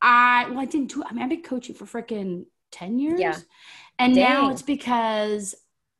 [0.00, 3.20] I well I didn't do I mean I've been coaching for freaking 10 years.
[3.20, 3.36] Yeah.
[3.98, 4.24] And Dang.
[4.24, 5.54] now it's because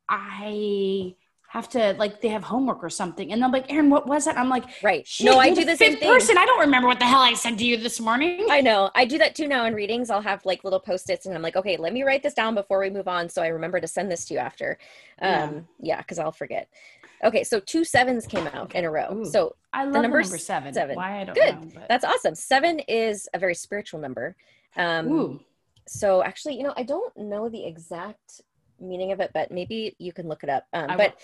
[0.09, 1.15] I
[1.53, 3.31] have to like they have homework or something.
[3.31, 5.07] And they're like erin what was it i'm like right.
[5.21, 6.09] No i do the same thing.
[6.09, 6.35] person.
[6.35, 8.47] I don't remember what the hell i said to you this morning.
[8.49, 8.89] I know.
[8.95, 10.09] I do that too now in readings.
[10.09, 12.79] I'll have like little post-its and i'm like okay let me write this down before
[12.79, 14.79] we move on so i remember to send this to you after.
[15.21, 16.69] Um yeah because yeah, i'll forget.
[17.23, 18.79] Okay so two sevens came out okay.
[18.79, 19.09] in a row.
[19.13, 19.25] Ooh.
[19.25, 20.73] so i love the number, the number seven.
[20.73, 20.95] seven.
[20.95, 21.53] Why i don't good.
[21.53, 21.87] know, but...
[21.87, 22.33] that's awesome.
[22.33, 24.35] Seven is a very spiritual number.
[24.75, 25.39] Um Ooh.
[25.87, 28.41] so actually you know i don't know the exact
[28.79, 30.65] meaning of it but maybe you can look it up.
[30.73, 31.19] Um, but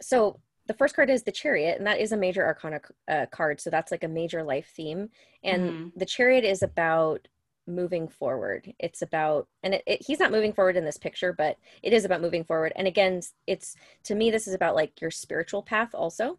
[0.00, 3.60] so the first card is the chariot and that is a major arcana uh, card
[3.60, 5.08] so that's like a major life theme
[5.42, 5.88] and mm-hmm.
[5.96, 7.26] the chariot is about
[7.66, 11.56] moving forward it's about and it, it, he's not moving forward in this picture but
[11.82, 15.10] it is about moving forward and again it's to me this is about like your
[15.10, 16.38] spiritual path also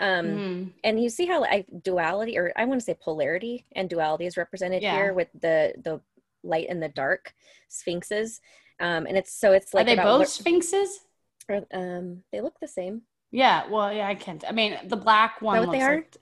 [0.00, 0.72] um mm.
[0.82, 4.36] and you see how like duality or i want to say polarity and duality is
[4.36, 4.94] represented yeah.
[4.94, 6.00] here with the the
[6.42, 7.34] light and the dark
[7.68, 8.40] sphinxes
[8.80, 11.00] um and it's so it's like are they both sphinxes
[11.48, 13.02] or, um, they look the same.
[13.30, 14.44] Yeah, well, yeah, I can't.
[14.46, 15.58] I mean, the black one.
[15.58, 15.96] Is what they are?
[15.96, 16.16] Like,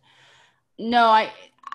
[0.78, 1.30] no, I.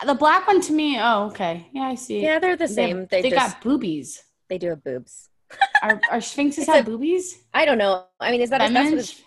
[0.06, 1.00] The black one to me.
[1.00, 1.68] Oh, okay.
[1.74, 2.22] Yeah, I see.
[2.22, 3.08] Yeah, they're the same.
[3.08, 4.24] They, they just, got boobies.
[4.48, 5.30] They do have boobs.
[5.82, 7.39] are, are sphinxes have a, boobies?
[7.54, 8.06] I don't know.
[8.20, 9.22] I mean, is that that's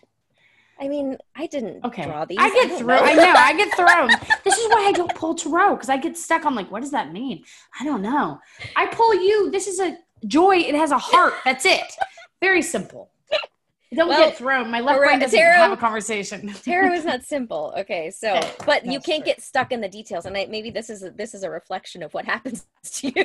[0.81, 2.05] I mean, I didn't okay.
[2.05, 2.39] draw these.
[2.41, 3.03] I get thrown.
[3.05, 3.35] I know.
[3.37, 4.09] I get thrown.
[4.45, 6.47] this is why I don't pull tarot because I get stuck.
[6.47, 7.45] I'm like, what does that mean?
[7.79, 8.41] I don't know.
[8.77, 9.51] I pull you.
[9.51, 10.57] This is a joy.
[10.57, 11.35] It has a heart.
[11.45, 11.93] That's it.
[12.41, 13.11] Very simple.
[13.93, 14.71] Don't well, get thrown.
[14.71, 16.53] My left brain doesn't tarot, have a conversation.
[16.63, 17.75] tarot is not simple.
[17.77, 19.33] Okay, so okay, but you can't true.
[19.33, 22.03] get stuck in the details, and I, maybe this is a, this is a reflection
[22.05, 23.25] of what happens to you,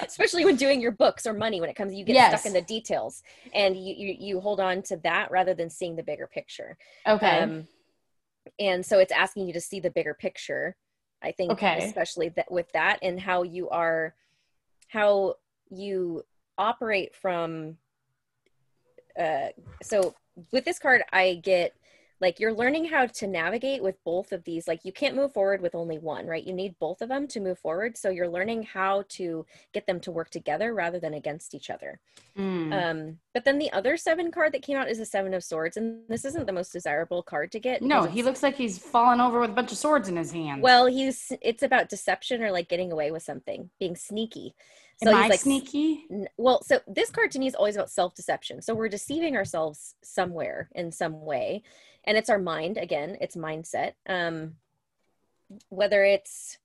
[0.00, 1.60] especially when doing your books or money.
[1.60, 2.32] When it comes, you get yes.
[2.32, 5.94] stuck in the details, and you, you you hold on to that rather than seeing
[5.94, 6.76] the bigger picture.
[7.06, 7.38] Okay.
[7.38, 7.68] Um,
[8.58, 10.76] and so it's asking you to see the bigger picture.
[11.22, 11.78] I think, okay.
[11.86, 14.14] especially that with that and how you are,
[14.88, 15.36] how
[15.70, 16.22] you
[16.58, 17.78] operate from
[19.18, 19.48] uh,
[19.82, 20.14] so
[20.52, 21.74] with this card, I get
[22.20, 24.66] like you're learning how to navigate with both of these.
[24.66, 26.44] Like you can't move forward with only one right?
[26.44, 27.96] You need both of them to move forward.
[27.96, 32.00] So you're learning how to get them to work together rather than against each other.
[32.38, 32.72] Mm.
[32.72, 35.76] um, but then the other seven card that came out is a seven of swords
[35.76, 37.82] and this isn't the most desirable card to get.
[37.82, 40.62] No he looks like he's fallen over with a bunch of swords in his hand.
[40.62, 44.54] Well he's it's about deception or like getting away with something being sneaky
[45.02, 46.06] so Am I like sneaky?
[46.36, 48.62] Well, so this card to me is always about self deception.
[48.62, 51.62] So we're deceiving ourselves somewhere in some way,
[52.04, 53.16] and it's our mind again.
[53.20, 53.92] It's mindset.
[54.08, 54.54] Um,
[55.68, 56.58] whether it's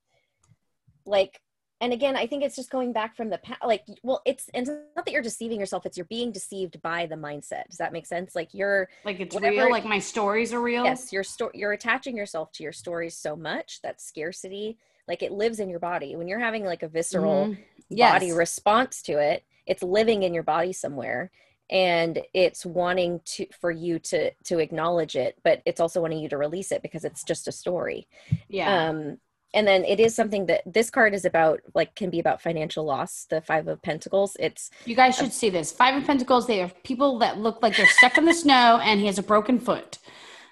[1.05, 1.41] like,
[1.81, 3.61] and again, I think it's just going back from the past.
[3.65, 7.07] Like, well, it's and it's not that you're deceiving yourself; it's you're being deceived by
[7.07, 7.67] the mindset.
[7.69, 8.35] Does that make sense?
[8.35, 9.71] Like you're like it's whatever, real.
[9.71, 10.83] Like my stories are real.
[10.83, 11.53] Yes, your story.
[11.55, 14.77] You're attaching yourself to your stories so much that scarcity
[15.09, 17.61] like it lives in your body when you're having like a visceral mm-hmm.
[17.89, 18.13] Yes.
[18.13, 19.43] body response to it.
[19.65, 21.31] It's living in your body somewhere
[21.69, 26.27] and it's wanting to for you to to acknowledge it but it's also wanting you
[26.27, 28.07] to release it because it's just a story.
[28.47, 28.89] Yeah.
[28.89, 29.17] Um
[29.53, 32.85] and then it is something that this card is about like can be about financial
[32.85, 34.35] loss the five of pentacles.
[34.39, 35.71] It's you guys should a, see this.
[35.71, 38.99] Five of pentacles they are people that look like they're stuck in the snow and
[38.99, 39.99] he has a broken foot.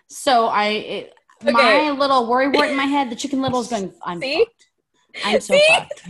[0.07, 1.51] So i it, okay.
[1.51, 4.45] my little worry wart in my head, the chicken little is going, I'm See?
[5.24, 5.68] I'm so See?
[5.68, 6.03] fucked.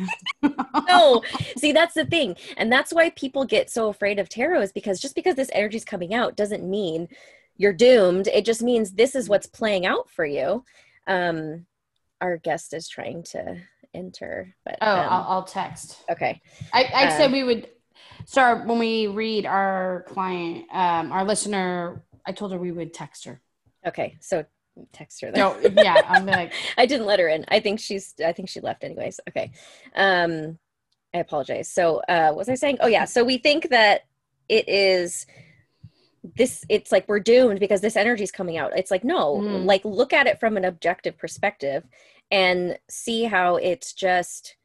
[0.87, 1.21] no
[1.57, 4.99] see that's the thing and that's why people get so afraid of tarot is because
[4.99, 7.07] just because this energy is coming out doesn't mean
[7.57, 10.63] you're doomed it just means this is what's playing out for you
[11.07, 11.65] um
[12.21, 13.57] our guest is trying to
[13.93, 15.97] enter but Oh, um, I'll, I'll text.
[16.11, 16.41] okay
[16.73, 17.69] I, I Uh, said we would
[18.25, 22.03] start when we read our client, um, our listener.
[22.25, 23.41] I told her we would text her.
[23.85, 24.45] okay so
[24.93, 25.39] text her then.
[25.39, 27.45] No, yeah, I'm like, I didn't let her in.
[27.47, 29.19] I think she's I think she left anyways.
[29.29, 29.51] Okay.
[29.95, 30.57] Um
[31.13, 31.69] I apologize.
[31.71, 32.77] So uh what was I saying?
[32.81, 34.01] Oh yeah, so we think that
[34.49, 35.25] it is
[36.35, 38.77] this it's like we're doomed because this energy is coming out.
[38.77, 39.65] It's like no, Mhm.
[39.65, 41.83] like look at it from an objective perspective
[42.29, 44.56] and see how it's just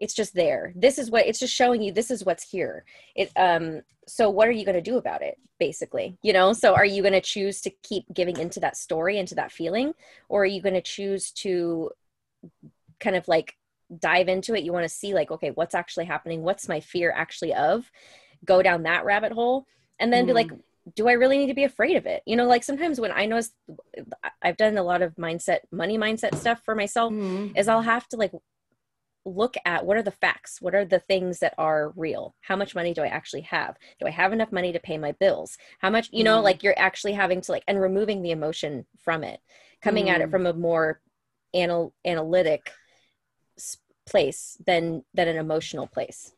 [0.00, 0.72] it's just there.
[0.74, 2.84] This is what it's just showing you this is what's here.
[3.14, 6.18] It um so what are you going to do about it basically?
[6.22, 9.36] You know, so are you going to choose to keep giving into that story into
[9.36, 9.94] that feeling
[10.28, 11.90] or are you going to choose to
[12.98, 13.56] kind of like
[13.98, 17.12] dive into it you want to see like okay what's actually happening what's my fear
[17.14, 17.90] actually of
[18.44, 19.66] go down that rabbit hole
[19.98, 20.50] and then be like
[20.94, 23.26] do i really need to be afraid of it you know like sometimes when i
[23.26, 23.40] know
[24.42, 27.56] i've done a lot of mindset money mindset stuff for myself mhm.
[27.58, 28.32] is i'll have to like
[29.26, 30.60] look at what are the facts?
[30.62, 32.34] What are the things that are real?
[32.40, 33.76] How much money do i actually have?
[34.00, 35.58] Do i have enough money to pay my bills?
[35.80, 36.44] How much you know Mhm.
[36.44, 39.40] like you're actually having to like and removing the emotion from it
[39.82, 40.30] coming at it Mm.
[40.30, 41.00] from a more
[41.52, 42.70] anal- analytic
[44.06, 46.32] place than than an emotional place.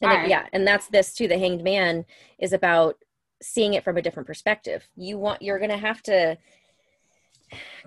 [0.00, 2.04] And it- yeah and that's this too the hanged man
[2.38, 2.96] is about
[3.42, 4.88] seeing it from a different perspective.
[4.96, 6.38] You want you're gonna have to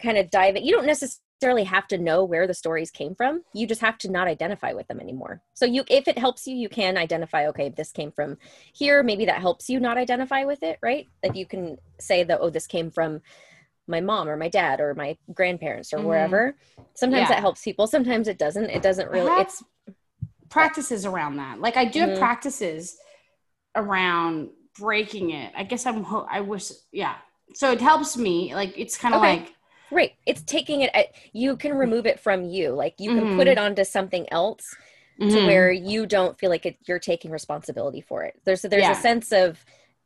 [0.02, 3.42] kind of dive it you don't necessarily have to know where the stories came from
[3.54, 6.56] you just have to not identify with them anymore so you if it helps you
[6.56, 8.38] you can identify okay this came from
[8.74, 12.40] here maybe that helps you not identify with it right that you can say that
[12.42, 13.22] oh this came from
[13.88, 16.06] my mom or my dad or my grandparents or Mhm.
[16.06, 16.58] wherever
[16.96, 17.36] sometimes Yeah.
[17.36, 19.64] that helps people sometimes it doesn't it doesn't really it's
[20.50, 21.60] practices around that.
[21.60, 22.20] Like I do have Mhm.
[22.20, 22.98] practices
[23.76, 25.52] around breaking it.
[25.56, 26.06] I guess I'm.
[26.30, 26.72] I wish.
[26.92, 27.16] Yeah.
[27.54, 28.56] So it helps me.
[28.56, 29.40] Like it's kind of Okay.
[29.40, 29.54] like
[29.92, 30.14] Right.
[30.26, 32.72] It's taking it, at, you can remove it from you.
[32.72, 33.36] Like you can Mhm.
[33.38, 34.76] put it onto something else
[35.20, 35.46] to mhm.
[35.48, 38.36] where you don't feel like it, you're taking responsibility for it.
[38.46, 38.92] There's, there's Yeah.
[38.92, 39.64] a sense of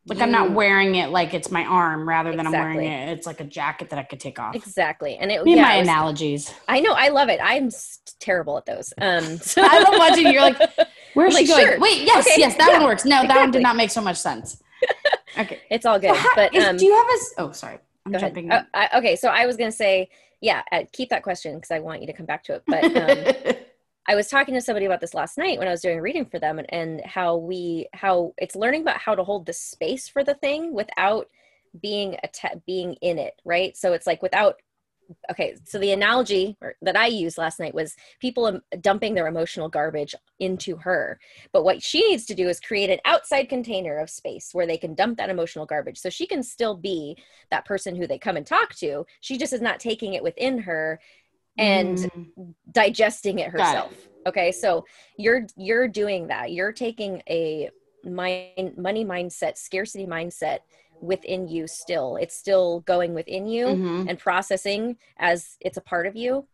[0.07, 3.09] like I'm not wearing it like it's my arm rather than I'm wearing it.
[3.09, 4.55] It's like a jacket that I could take off.
[4.55, 5.15] exactly.
[5.17, 6.53] And it, Me yeah, my it was- analogies.
[6.67, 6.93] I know.
[6.93, 7.39] I love it.
[7.43, 8.93] I'm s- terrible at those.
[8.99, 10.31] Um, so I love watching you.
[10.33, 10.57] You're like,
[11.13, 11.65] Where's I'm she going?
[11.67, 11.79] sure.
[11.79, 13.05] Wait, yes, Okay, yes, that yeah, one works.
[13.05, 14.61] No, that one did not make so much sense.
[15.39, 15.59] Okay.
[15.69, 16.13] it's all good.
[16.15, 17.77] How- but is- um, do you have a, Oh, sorry.
[18.05, 18.35] I'm go ahead.
[18.35, 18.51] jumping.
[18.51, 19.15] Uh, I, okay.
[19.15, 20.09] So I was going to say,
[20.41, 22.63] yeah, uh, keep that question because I want you to come back to it.
[22.67, 23.55] But um,
[24.07, 26.25] I was talking to somebody about this last night when I was doing a reading
[26.25, 30.07] for them and, and how we how it's learning about how to hold the space
[30.07, 31.29] for the thing without
[31.79, 33.77] being atta- being in it, right?
[33.77, 34.55] So it's like without
[35.31, 39.69] okay, so the analogy that I used last night was people um, dumping their emotional
[39.69, 41.19] garbage into her.
[41.53, 44.77] But what she needs to do is create an outside container of space where they
[44.77, 45.99] can dump that emotional garbage.
[45.99, 47.17] So she can still be
[47.51, 49.05] that person who they come and talk to.
[49.21, 50.99] She just is not taking it within her
[51.57, 51.97] and
[52.39, 53.77] Mm, digesting it Got it.
[53.77, 54.85] herself okay so
[55.17, 57.69] you're you're doing that you're taking a
[58.03, 60.59] mind money mindset scarcity mindset
[61.01, 64.07] within you still it's still going within you mhm.
[64.07, 66.45] and processing as it's a part of you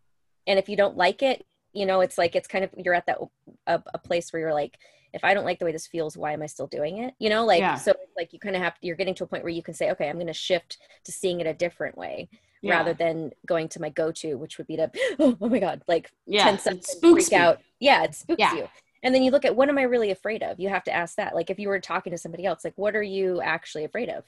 [0.47, 3.05] and if you don't like it you know it's like it's kind of you're at
[3.05, 3.19] that
[3.67, 4.77] a, a place where you're like
[5.13, 7.29] if i don't like the way this feels why am i still doing it you
[7.29, 7.75] know like Yeah.
[7.75, 9.73] so it's like you kind of have you're getting to a point where you can
[9.73, 12.29] say okay i'm going to shift to seeing it a different way
[12.61, 12.77] Yeah.
[12.77, 14.89] rather than going to my go-to which would be to
[15.19, 18.15] oh, oh my god like yeah, tense it up and spooks freak out yeah it
[18.15, 18.55] spooks Yeah.
[18.55, 18.67] you
[19.03, 21.15] and then you look at what am i really afraid of you have to ask
[21.15, 24.09] that like if you were talking to somebody else like what are you actually afraid
[24.09, 24.23] of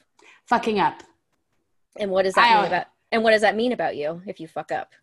[0.48, 1.04] Fucking up.
[2.00, 4.22] and what does that I mean always- about and what does that mean about you
[4.28, 4.94] if you fuck up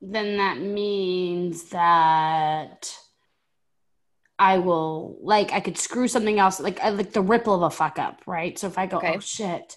[0.00, 2.96] Then that means that
[4.38, 7.70] I will like I could screw something else like I like the ripple of a
[7.70, 8.58] fuck up, right?
[8.58, 9.14] So if I go, Okay.
[9.16, 9.76] oh shit,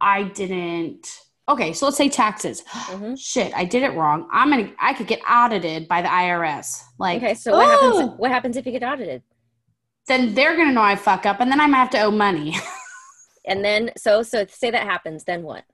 [0.00, 1.08] I didn't.
[1.48, 2.62] Okay, so let's say taxes.
[2.64, 3.18] Mhm.
[3.30, 4.28] Shit, I did it wrong.
[4.32, 4.70] I'm gonna.
[4.78, 6.82] I could get audited by the IRS.
[6.98, 9.22] Like, okay so what "Oh!" happens what happens if you get audited
[10.06, 12.56] Then they're gonna know I fuck up, and then I might have to owe money.
[13.46, 15.64] and then so so say that happens then what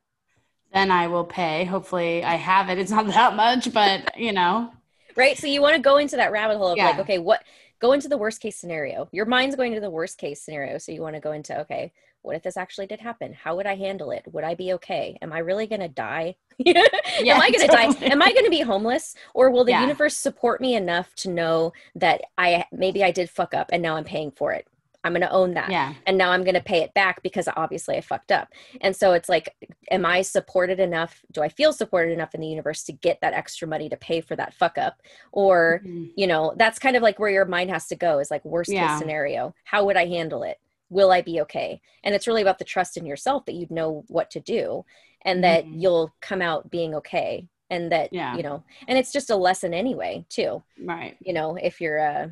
[0.73, 1.65] then I will pay.
[1.65, 2.79] Hopefully, I have it.
[2.79, 4.73] It's not that much, but you know,
[5.17, 7.43] right so you want to go into that rabbit hole of like okay what
[7.81, 10.91] go into the worst case scenario your mind's going to the worst case scenario so
[10.93, 11.93] you want to go into okay
[12.25, 15.17] what if this actually did happen how would i handle it would i be okay
[15.23, 16.83] am i really going to die Yeah,
[17.27, 19.83] am i going to die am i going to be homeless or will the Yeah.
[19.83, 23.97] universe support me enough to know that i maybe i did fuck up and now
[23.97, 24.67] i'm paying for it
[25.07, 25.71] I'm going to own that.
[25.71, 25.93] Yeah.
[26.07, 28.49] And now I'm going to pay it back because obviously I fucked up.
[28.81, 29.55] And so it's like,
[29.91, 31.21] am I supported enough?
[31.31, 34.23] Do I feel supported enough in the universe to get that extra money to pay
[34.23, 35.03] for that fuck up?
[35.31, 36.13] Or, Mhm.
[36.17, 38.71] you know, that's kind of like where your mind has to go is like, worst
[38.73, 38.89] Yeah.
[38.89, 39.55] case scenario.
[39.65, 40.57] How would I handle it?
[40.91, 41.81] Will I be okay?
[42.03, 44.85] And it's really about the trust in yourself that you'd know what to do
[45.23, 45.81] and that Mhm.
[45.83, 47.49] you'll come out being okay.
[47.71, 48.37] And that, Yeah.
[48.37, 51.17] you know, and it's just a lesson anyway, too Right.
[51.21, 52.29] you know if you're uh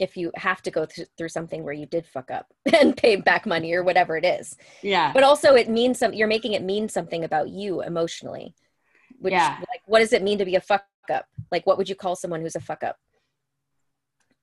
[0.00, 3.16] if you have to go th- through something where you did fuck up and pay
[3.16, 5.12] back money or whatever it is Yeah.
[5.12, 8.54] but also it means some you're making it mean something about you emotionally
[9.18, 9.56] which Yeah.
[9.68, 12.14] like what does it mean to be a fuck up like what would you call
[12.14, 12.96] someone who's a fuck up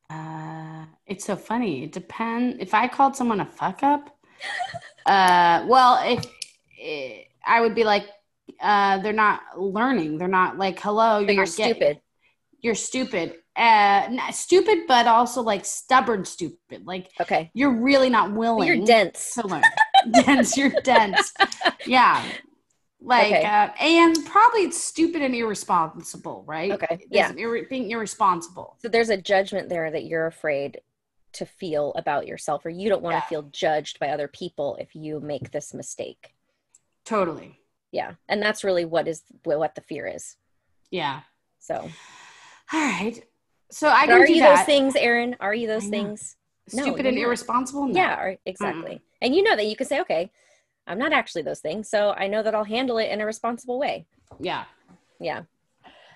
[0.10, 1.84] Uh, it's so funny.
[1.84, 2.58] It depends.
[2.60, 4.18] If I called someone a fuck up,
[5.06, 6.26] uh, well, if
[6.82, 8.08] eh, I would be like,
[8.62, 10.18] uh, they're not learning.
[10.18, 12.02] They're not like, hello, you're, you're get- stupid
[12.66, 13.36] you're stupid.
[13.56, 16.86] Uh, stupid, but also like stubborn, stupid.
[16.86, 18.68] Like okay you're really not willing.
[18.68, 19.62] you're dense to learn.
[20.26, 20.58] dense.
[20.58, 21.32] You're dense.
[21.88, 22.24] Yeah.
[23.06, 23.44] Like, Okay.
[23.46, 26.72] uh, and probably it's stupid and irresponsible, right?
[26.72, 27.32] Okay, There's yeah.
[27.34, 28.78] irre- being irresponsible.
[28.82, 30.82] so there's a judgment there that you're afraid
[31.34, 33.28] to feel about yourself or you don't want to Yeah.
[33.28, 36.34] feel judged by other people if you make this mistake
[37.04, 37.60] Totally.
[37.92, 40.38] yeah and that's really what is what the fear is
[40.92, 41.22] Yeah.
[41.60, 41.76] so
[42.74, 43.22] All right.
[43.70, 44.58] So I can are do you that.
[44.58, 45.36] those things, Erin?
[45.40, 46.36] Are you those things?
[46.68, 47.88] Stupid you're and irresponsible?
[47.88, 47.94] No.
[47.94, 49.02] Yeah, exactly.
[49.22, 50.32] And you know that you can say, okay,
[50.88, 53.80] I'm not actually those things, so I know that I'll handle it in a responsible
[53.80, 54.06] way.
[54.40, 54.66] Yeah.
[55.20, 55.44] Yeah,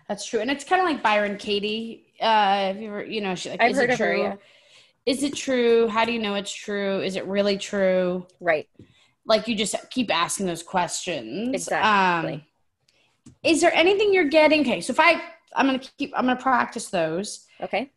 [0.09, 0.41] That's true.
[0.41, 2.13] And it's kind of like Byron Katie.
[2.19, 4.23] Uh, have you ever, you know, she like, I've is heard it of her, true?
[4.23, 4.35] yeah.
[5.05, 5.87] Is it true?
[5.87, 6.99] How do you know it's true?
[7.01, 8.27] Is it really true?
[8.41, 8.67] right.
[9.25, 11.53] Like you just keep asking those questions.
[11.53, 12.33] Exactly.
[12.33, 12.41] Um,
[13.43, 14.61] is there anything you're getting?
[14.61, 14.81] Okay.
[14.81, 15.21] So if I,
[15.55, 17.45] I'm going to keep, I'm going to practice those.
[17.61, 17.89] Okay.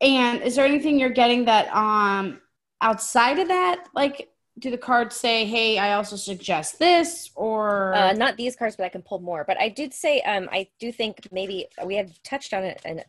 [0.00, 2.40] And is there anything you're getting that, um,
[2.80, 8.12] outside of that, like, do the cards say, "Hey, I also suggest this," or Uh,
[8.12, 9.44] not these cards, but I can pull more.
[9.44, 13.04] But I did say, um, I do think maybe we had touched on it and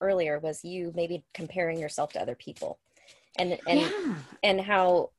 [0.00, 2.78] earlier was you maybe comparing yourself to other people,
[3.36, 4.14] and and yeah.
[4.42, 5.10] and how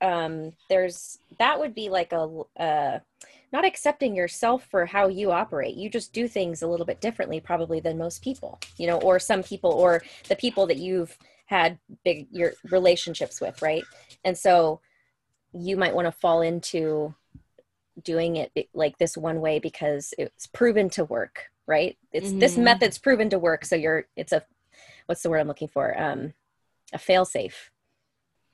[0.00, 2.98] um there's that would be like a uh
[3.50, 7.40] not accepting yourself for how you operate you just do things a little bit differently
[7.40, 11.78] probably than most people you know or some people or the people that you've had
[12.04, 13.82] big your relationships with right
[14.24, 14.80] and so
[15.52, 17.14] you might want to fall into
[18.02, 22.64] doing it like this one way because it's proven to work right it's this Mhm.
[22.64, 24.44] method's proven to work so you're it's a
[25.06, 26.32] what's the word i'm looking for um
[26.92, 27.70] a fail safe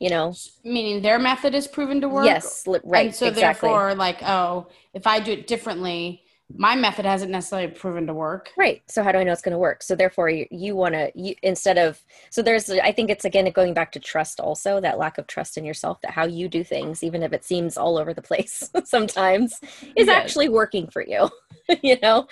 [0.01, 0.35] you know
[0.65, 2.27] meaning their method is proven to work.
[2.27, 6.24] yes right And so exactly therefore, like, oh, if I do it differently,
[6.57, 8.51] my method hasn't necessarily proven to work.
[8.57, 10.95] right so how do i know it's going to work so therefore you, you want
[10.95, 12.01] to you instead of
[12.31, 15.57] so there's i think it's again going back to trust also that lack of trust
[15.59, 18.71] in yourself that how you do things even if it seems all over the place
[18.85, 19.61] sometimes
[19.97, 20.17] is Yes.
[20.17, 21.29] actually working for you
[21.83, 22.27] you know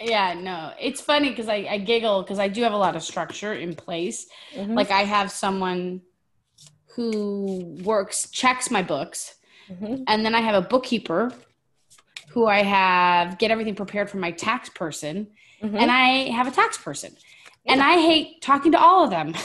[0.00, 3.02] Yeah, no, it's funny because I, I giggle because I do have a lot of
[3.02, 4.28] structure in place.
[4.56, 4.76] Mhm.
[4.76, 6.02] Like I have someone
[6.94, 9.34] who works checks my books,
[9.68, 10.04] Mhm.
[10.06, 11.32] and then I have a bookkeeper
[12.30, 15.28] who I have get everything prepared for my tax person,
[15.62, 15.76] Mhm.
[15.80, 17.16] and I have a tax person.
[17.66, 19.34] And I hate talking to all of them.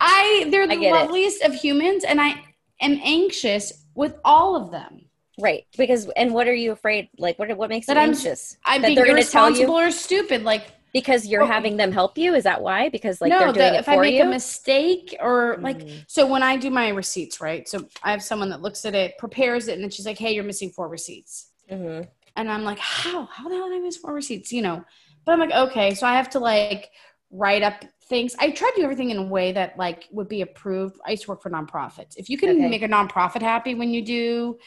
[0.00, 1.46] I they're the I get it.
[1.46, 2.34] of humans and I
[2.80, 5.04] am anxious with all of them.
[5.40, 8.56] right because and what are you afraid like what what makes That you I'm- anxious
[8.64, 9.56] I'm That being they're gonna tell you?
[9.66, 10.42] irresponsible or stupid.
[10.44, 13.72] Like because you're having them help you is that why because like no, they're doing
[13.72, 16.04] the, it if I make you a mistake or like Mm.
[16.06, 17.68] so when I do my receipts, right?
[17.68, 20.34] So I have someone that looks at it, prepares it, and then she's like, "Hey,
[20.34, 22.08] you're missing four receipts." Mhm.
[22.36, 23.26] and I'm like, how?
[23.26, 24.52] How the hell did I miss four receipts?
[24.52, 24.84] You know,
[25.24, 26.90] but I'm like, okay, so I have to like
[27.30, 28.34] write up things.
[28.38, 30.96] I try to do everything in a way that like would be approved.
[31.06, 32.16] I used to work for nonprofits.
[32.16, 32.68] If you can Okay.
[32.68, 34.58] make a nonprofit happy when you do,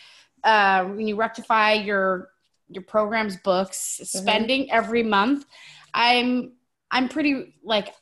[0.44, 2.30] uh, when you rectify your
[2.70, 4.20] your program's books Mm-hmm.
[4.20, 5.46] spending every month,
[5.94, 6.54] I'm
[6.89, 7.94] I'm pretty like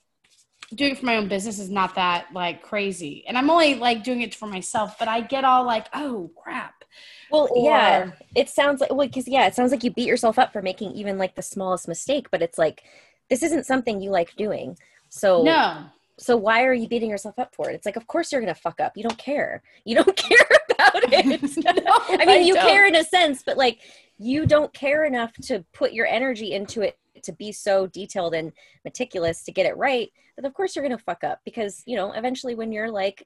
[0.75, 4.03] doing it for my own business is not that like crazy, and I'm only like
[4.03, 4.97] doing it for myself.
[4.99, 6.83] But I get all like, oh crap.
[7.31, 10.51] well yeah it sounds like well because yeah it sounds like you beat yourself up
[10.51, 12.83] for making even like the smallest mistake but it's like
[13.29, 14.75] this isn't something you like doing
[15.09, 15.83] so No.
[16.17, 18.55] so why are you beating yourself up for it it's like of course you're gonna
[18.55, 21.41] fuck up you don't care you don't care about it
[21.85, 22.67] No, i mean you don't.
[22.67, 23.79] care in a sense but like
[24.17, 28.51] you don't care enough to put your energy into it to be so detailed and
[28.85, 32.11] meticulous to get it right that of course you're gonna fuck up because you know
[32.13, 33.25] eventually when you're like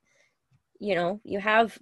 [0.80, 1.78] you know you have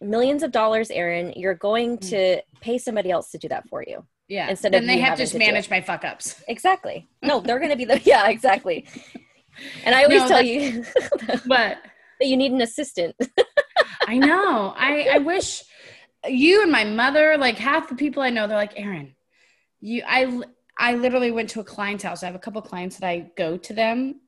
[0.00, 2.08] millions of dollars erin you're going Mm.
[2.10, 4.48] to pay somebody else to do that for you Yeah.
[4.50, 6.42] instead then of they have to just manage my fuck ups.
[6.48, 8.86] exactly no they're gonna be the yeah exactly
[9.84, 10.84] And I always No, tell you
[11.46, 11.78] but
[12.18, 13.14] that you need an assistant.
[14.08, 14.74] I know.
[14.76, 15.62] I I wish
[16.26, 19.14] you and my mother, like half the people I know, they're like, Erin,
[19.80, 20.42] you I
[20.76, 22.22] I literally went to a client's house.
[22.22, 24.20] I have a couple clients that I go to them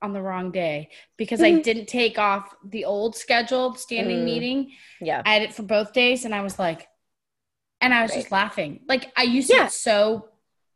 [0.00, 4.24] on the wrong day because I didn't take off the old scheduled standing Mm.
[4.24, 4.70] meeting.
[5.00, 5.22] yeah.
[5.26, 6.86] I had it for both days and I was like
[7.80, 8.80] and I was just laughing.
[8.88, 9.62] Like I used to Yeah.
[9.64, 10.28] get so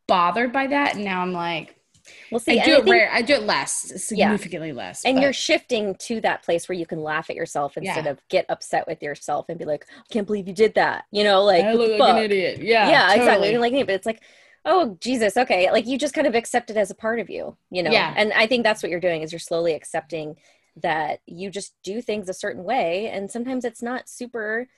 [0.09, 1.77] bothered by that and now I'm like
[2.33, 3.11] Well, see, I do I it think- rare.
[3.12, 5.05] I do it less, significantly less.
[5.05, 8.11] and but- you're shifting to that place where you can laugh at yourself instead Yeah.
[8.11, 11.05] of get upset with yourself and be like, I can't believe you did that.
[11.12, 12.61] You know, like, I look like an idiot.
[12.61, 13.27] Yeah, yeah, exactly.
[13.27, 13.51] totally.
[13.53, 14.20] You're like but it's like,
[14.65, 15.71] oh Jesus, okay.
[15.71, 17.91] Like you just kind of accept it as a part of you, you know.
[17.91, 18.13] Yeah.
[18.17, 20.37] And I think that's what you're doing is you're slowly accepting
[20.77, 24.69] that you just do things a certain way, and sometimes it's not super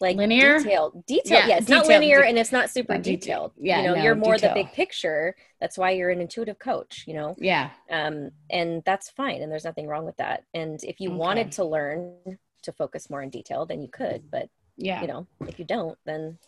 [0.00, 0.58] like Linear?
[0.58, 1.04] detailed.
[1.06, 1.56] Detailed, Yeah, yeah.
[1.56, 3.20] It's not linear de- and it's not super detailed.
[3.20, 3.52] detailed.
[3.58, 4.54] Yeah, you know, no, you're more detail.
[4.54, 5.34] the big picture.
[5.60, 7.04] That's why you're an intuitive coach.
[7.06, 7.70] You know, yeah.
[7.90, 10.44] um, and that's fine, and there's nothing wrong with that.
[10.54, 11.16] And if you Okay.
[11.18, 12.14] wanted to learn
[12.62, 14.30] to focus more in detail, then you could.
[14.30, 15.00] But Yeah.
[15.00, 16.38] you know, if you don't, then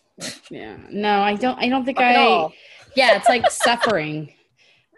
[0.51, 0.77] Yeah.
[0.91, 2.49] No, I don't I don't think it I.
[2.97, 4.35] Yeah, it's like suffering.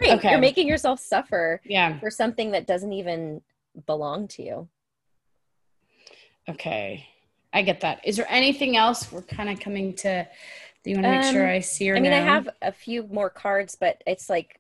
[0.01, 0.19] Right.
[0.19, 0.31] Okay.
[0.31, 2.01] You're making yourself suffer Yeah.
[2.01, 3.41] for something that doesn't even
[3.87, 4.69] belong to you.
[6.49, 7.07] Okay.
[7.53, 8.01] I get that.
[8.05, 10.27] Is there anything else we're kind of coming to
[10.83, 12.73] do you want to make sure Um, I see or I mean, I have a
[12.73, 14.59] few more cards, but it's like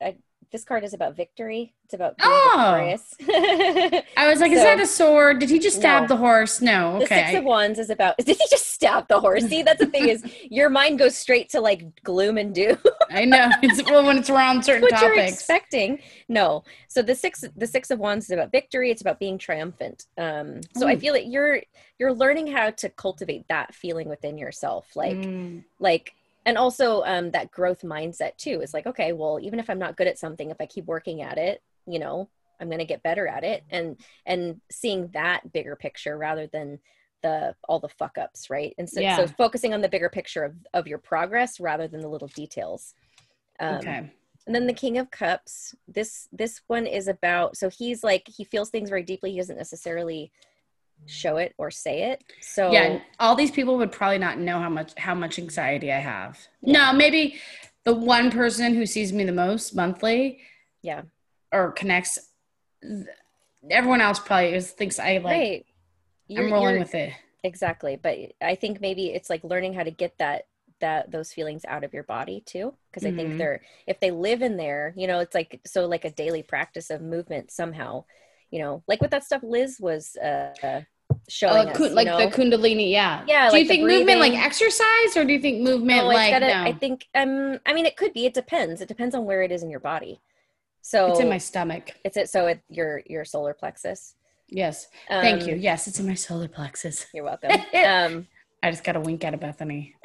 [0.00, 0.16] I,
[0.52, 1.74] this card is about victory.
[1.84, 2.94] It's about being Oh.
[3.18, 4.02] victorious.
[4.16, 5.38] I was like, is that a sword?
[5.38, 6.08] Did he just stab No.
[6.08, 6.60] the horse?
[6.60, 6.96] No.
[6.96, 7.04] Okay.
[7.20, 9.86] the six of wands is about did he just stab the horse see that's the
[9.86, 12.78] thing is your mind goes straight to like gloom and doom
[13.10, 13.50] I know.
[13.62, 15.02] It's well when it's around certain topics.
[15.02, 15.98] what you're expecting
[16.28, 20.06] no so the six the six of wands is about victory it's about being triumphant
[20.16, 21.60] um so i feel that you're
[21.98, 26.14] you're learning how to cultivate that feeling within yourself like Mm, like
[26.46, 29.96] and also um that growth mindset too is like okay well even if i'm not
[29.96, 32.28] good at something if i keep working at it you know
[32.60, 36.78] i'm going to get better at it and and seeing that bigger picture rather than
[37.22, 39.16] the all the fuck ups right and so, Yeah.
[39.16, 42.94] so focusing on the bigger picture of, of your progress rather than the little details
[43.60, 44.10] um, okay.
[44.46, 48.44] and then the king of cups this this one is about so he's like he
[48.44, 50.32] feels things very deeply he doesn't necessarily
[51.06, 54.68] show it or say it so Yeah, all these people would probably not know how
[54.68, 56.38] much how much anxiety I have.
[56.62, 56.92] Yeah.
[56.92, 57.40] No, maybe
[57.84, 60.40] the one person who sees me the most monthly
[60.82, 61.02] yeah
[61.52, 62.18] or connects.
[63.70, 65.24] Everyone else probably is, thinks I like.
[65.24, 65.66] right
[66.28, 67.12] You're- I'm rolling with it.
[67.42, 70.46] exactly but i think maybe it's like learning how to get that
[70.80, 73.16] that those feelings out of your body too because i Mhm.
[73.16, 76.42] think they're if they live in there you know it's like so like a daily
[76.42, 78.04] practice of movement somehow
[78.50, 80.80] you know like with that stuff liz was uh uh,
[81.28, 82.18] showing Oh, us, kun- you like know?
[82.18, 83.24] the kundalini, yeah.
[83.26, 86.06] Yeah, Do you like the think movement like exercise, or do you think movement No,
[86.08, 86.64] like gotta, no?
[86.64, 89.52] i think um i mean it could be it depends it depends on where it
[89.52, 90.20] is in your body
[90.82, 91.94] so it's in my stomach.
[92.04, 94.14] it's it so it your your solar plexus
[94.52, 94.88] Yes.
[95.20, 95.54] Thank Um, you.
[95.54, 97.06] Yes, it's in my solar plexus.
[97.12, 98.26] you're welcome um
[98.62, 99.94] I just got a wink at a Bethany.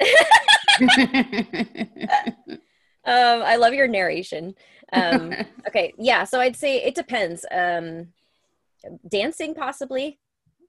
[3.04, 4.54] um i love your narration
[4.92, 5.36] um
[5.66, 8.08] okay yeah so i'd say it depends um
[9.08, 10.18] dancing possibly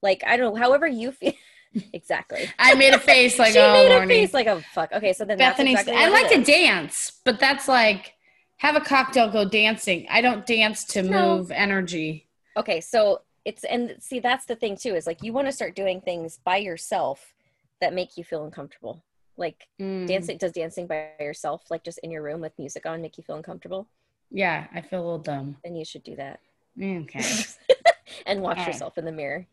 [0.02, 1.32] like i don't know however you feel
[1.92, 5.12] exactly I made a face like she oh, made a face like oh fuck okay
[5.12, 5.74] so then Bethany's.
[5.74, 8.14] that's exactly I like to dance, but that's like
[8.56, 10.06] have a cocktail, go dancing.
[10.10, 11.36] I don't dance to No.
[11.38, 12.28] move energy.
[12.56, 15.76] okay so it's and see that's the thing too is like you want to start
[15.76, 17.34] doing things by yourself
[17.80, 19.04] that make you feel uncomfortable
[19.36, 20.06] like Mm.
[20.08, 23.22] dancing does dancing by yourself like just in your room with music on make you
[23.22, 23.88] feel uncomfortable
[24.30, 25.56] Yeah, I feel a little dumb.
[25.62, 26.40] then you should do that
[26.82, 27.20] Okay.
[28.26, 28.68] and watch right.
[28.68, 29.46] yourself in the mirror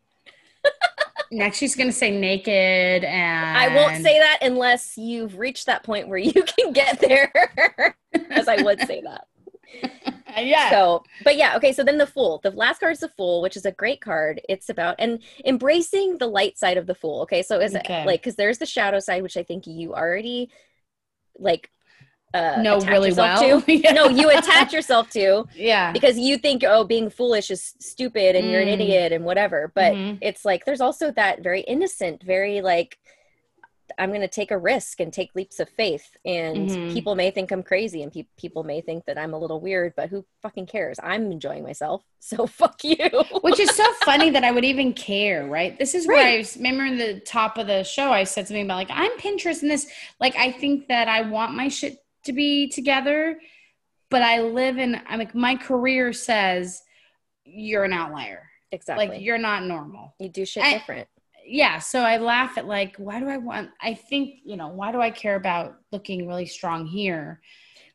[1.32, 6.08] Next, she's gonna say naked, and I won't say that unless you've reached that point
[6.08, 7.96] where you can get there,
[8.30, 9.26] as I would say that.
[10.38, 10.70] yeah.
[10.70, 11.72] So, but yeah, okay.
[11.72, 12.40] So then the Fool.
[12.44, 14.40] The last card is the Fool, which is a great card.
[14.48, 17.22] It's about and embracing the light side of the Fool.
[17.22, 18.02] Okay, so is Okay.
[18.02, 20.50] it like because there's the shadow side, which I think you already
[21.38, 21.70] like
[22.34, 23.62] uh, know really well.
[23.68, 23.92] Yeah.
[23.92, 25.92] No, you attach yourself to yeah.
[25.92, 28.72] because you think oh being foolish is stupid and you're an Mm.
[28.74, 30.18] idiot and whatever but Mhm.
[30.20, 32.98] it's like there's also that very innocent very like
[33.98, 36.92] i'm going to take a risk and take leaps of faith and Mhm.
[36.92, 39.94] people may think i'm crazy and pe- people may think that i'm a little weird
[39.96, 42.96] but who fucking cares i'm enjoying myself so fuck you
[43.42, 45.78] Which is so funny that I would even care, right?
[45.78, 46.38] This is where I Right.
[46.38, 49.62] was, remember in the top of the show, I said something about like, I'm Pinterest
[49.62, 49.86] and this.
[50.18, 53.40] Like, I think that I want my shit to be together,
[54.10, 56.82] but I live in, I'm like, my career says
[57.44, 58.48] you're an outlier.
[58.72, 60.14] exactly Like, you're not normal.
[60.18, 61.08] you do shit I- different
[61.44, 61.78] Yeah.
[61.78, 65.00] So I laugh at like, why do I want, I think, you know, why do
[65.00, 67.40] I care about looking really strong here?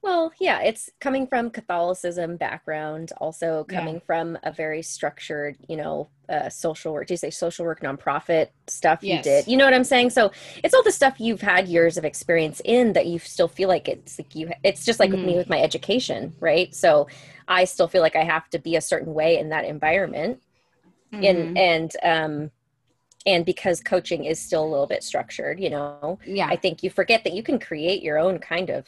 [0.04, 3.99] Well, yeah, it's coming from Catholicism background, also coming Yeah.
[3.99, 7.06] from a very structured, you know, uh, social work.
[7.06, 9.08] Do you say social work nonprofit stuff Yes.
[9.08, 9.47] you did?
[9.47, 10.10] You know what I'm saying?
[10.10, 10.32] So
[10.64, 13.88] it's all the stuff you've had years of experience in that you still feel like
[13.88, 14.49] it's like you.
[14.64, 15.38] It's just like with me Mhm.
[15.38, 16.74] with my education, right?
[16.74, 17.08] So
[17.47, 20.41] I still feel like I have to be a certain way in that environment,
[21.12, 21.22] Mhm.
[21.22, 22.52] and and um,
[23.26, 26.89] and because coaching is still a little bit structured, you know, yeah, I think you
[26.89, 28.88] forget that you can create your own kind of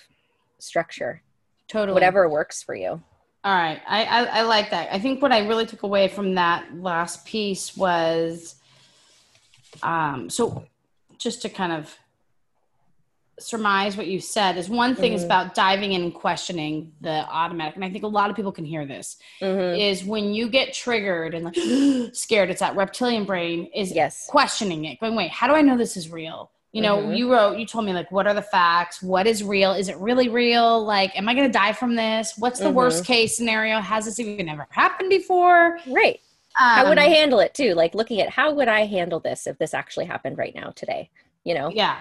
[0.63, 1.21] structure
[1.67, 1.93] totally.
[1.93, 3.01] whatever works for you.
[3.45, 3.81] All right.
[3.87, 4.87] I, I, I like that.
[4.93, 8.55] I think what I really took away from that last piece was
[9.81, 10.65] um, so
[11.17, 11.93] just to kind of
[13.39, 15.25] surmise what you said is one thing is Mhm.
[15.25, 18.63] about diving in and questioning the automatic and i think a lot of people can
[18.63, 19.77] hear this Mhm.
[19.79, 21.55] is when you get triggered and like
[22.15, 24.27] scared it's that reptilian brain is Yes.
[24.29, 27.17] questioning it going wait how do i know this is real you know Mhm.
[27.17, 29.97] you wrote you told me like what are the facts what is real is it
[29.97, 32.73] really real like am i going to die from this what's the Mhm.
[32.75, 36.19] worst case scenario has this even ever happened before Right.
[36.73, 37.73] how would I Um, handle it too?
[37.73, 41.09] Like looking at how would I handle this if this actually happened right now today?
[41.43, 41.69] You know?
[41.69, 41.97] yeah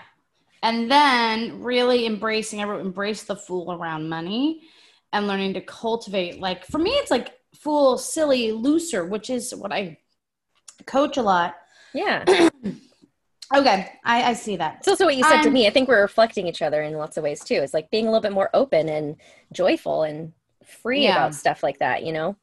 [0.62, 4.62] and then really embracing i wrote embrace the fool around money
[5.12, 9.73] and learning to cultivate like for me it's like fool silly looser which is what
[9.73, 9.99] i
[10.87, 11.57] coach a lot
[11.95, 12.25] Yeah.
[13.55, 15.66] okay i, I see that It's also what you said to Um, me.
[15.66, 17.55] I think we're reflecting each other in lots of ways too.
[17.62, 19.16] It's like being a little bit more open and
[19.53, 20.32] joyful and
[20.64, 21.12] free Yeah.
[21.12, 22.36] about stuff like that, you know?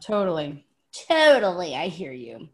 [0.00, 0.64] Totally.
[1.08, 1.74] Totally.
[1.74, 2.48] I hear you.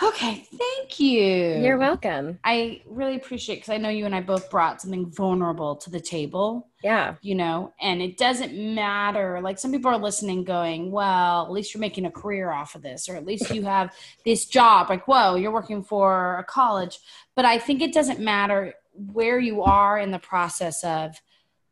[0.00, 0.46] Okay.
[0.56, 1.58] Thank you.
[1.60, 2.38] You're welcome.
[2.44, 6.00] I really appreciate because I know you and I both brought something vulnerable to the
[6.00, 7.16] table, Yeah.
[7.20, 9.40] you know, and it doesn't matter.
[9.40, 12.82] Like some people are listening going, well, at least you're making a career off of
[12.82, 13.92] this, or at least you have
[14.24, 14.88] this job.
[14.88, 16.98] Like, whoa, you're working for a college.
[17.34, 18.74] But I think it doesn't matter
[19.12, 21.20] where you are in the process of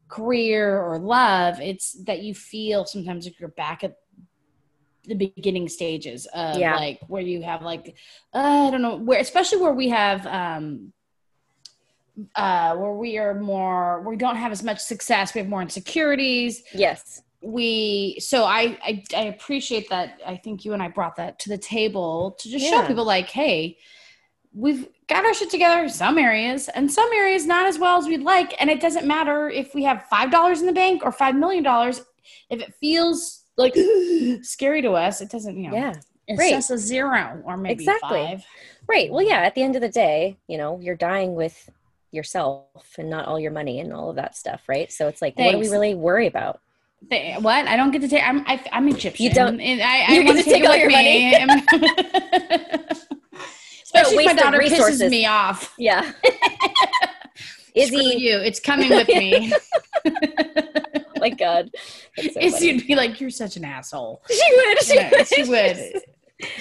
[0.08, 1.60] career or love.
[1.60, 3.96] It's that you feel sometimes if you're back at
[5.06, 6.74] the beginning stages of Yeah.
[6.76, 7.96] like where you have like
[8.34, 10.92] uh, I don't know where especially where we have um
[12.34, 16.62] uh where we are more we don't have as much success we have more insecurities
[16.72, 17.20] Yes.
[17.42, 21.50] we so I, I i appreciate that i think you and i brought that to
[21.50, 23.76] the table to just show people like hey
[24.54, 28.06] we've got our shit together in some areas and some areas not as well as
[28.06, 31.12] we'd like and it doesn't matter if we have five dollars in the bank or
[31.12, 32.00] five million dollars
[32.48, 33.74] if it feels like
[34.42, 35.94] scary to us it doesn't you know Yeah.
[36.26, 36.50] it's right.
[36.50, 38.18] just a zero or maybe Exactly.
[38.26, 38.44] five
[38.88, 39.10] Right.
[39.10, 41.68] Well, yeah, at the end of the day, you know, you're dying with
[42.12, 44.92] yourself and not all your money and all of that stuff, right?
[44.92, 46.60] So it's like, what do we really worry about?
[47.08, 48.22] What I don't get to take.
[48.22, 49.24] I'm I, I'm Egyptian.
[49.24, 51.34] You don't- And I, I want to take, take it all your me.
[53.82, 55.74] Especially if my daughter pisses me off.
[55.78, 56.12] Yeah.
[57.34, 58.38] Screw Izzy, you.
[58.38, 59.52] It's coming with me.
[61.20, 61.70] my God.
[62.16, 62.74] So Izzy funny.
[62.74, 64.82] would be like, "You're such an asshole." She would.
[64.82, 65.26] She Yeah, would.
[65.26, 66.02] she would.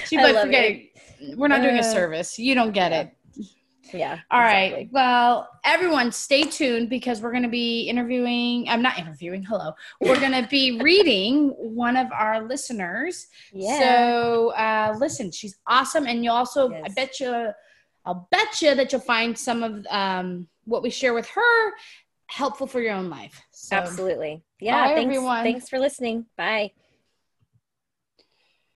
[0.08, 1.38] She'd be like, "Forget it.
[1.38, 2.38] We're not doing a Uh, service.
[2.40, 3.02] You don't get yeah.
[3.02, 3.12] it."
[3.94, 4.20] Yeah.
[4.32, 4.64] All right.
[4.66, 4.90] exactly.
[4.92, 8.68] Well, everyone, stay tuned because we're going to be interviewing.
[8.68, 9.44] I'm not interviewing.
[9.44, 9.72] Hello.
[10.02, 13.28] We're going to be reading one of our listeners.
[13.54, 13.80] Yeah.
[13.80, 17.52] So uh, listen, she's awesome, and you also, I bet you,
[18.06, 21.72] I'll bet you that you'll find some of um, what we share with her
[22.28, 23.40] helpful for your own life.
[23.52, 24.44] So, Absolutely.
[24.60, 24.88] Yeah.
[24.88, 25.16] Bye, thanks.
[25.16, 25.44] everyone.
[25.44, 26.26] Thanks for listening.
[26.38, 26.72] Bye.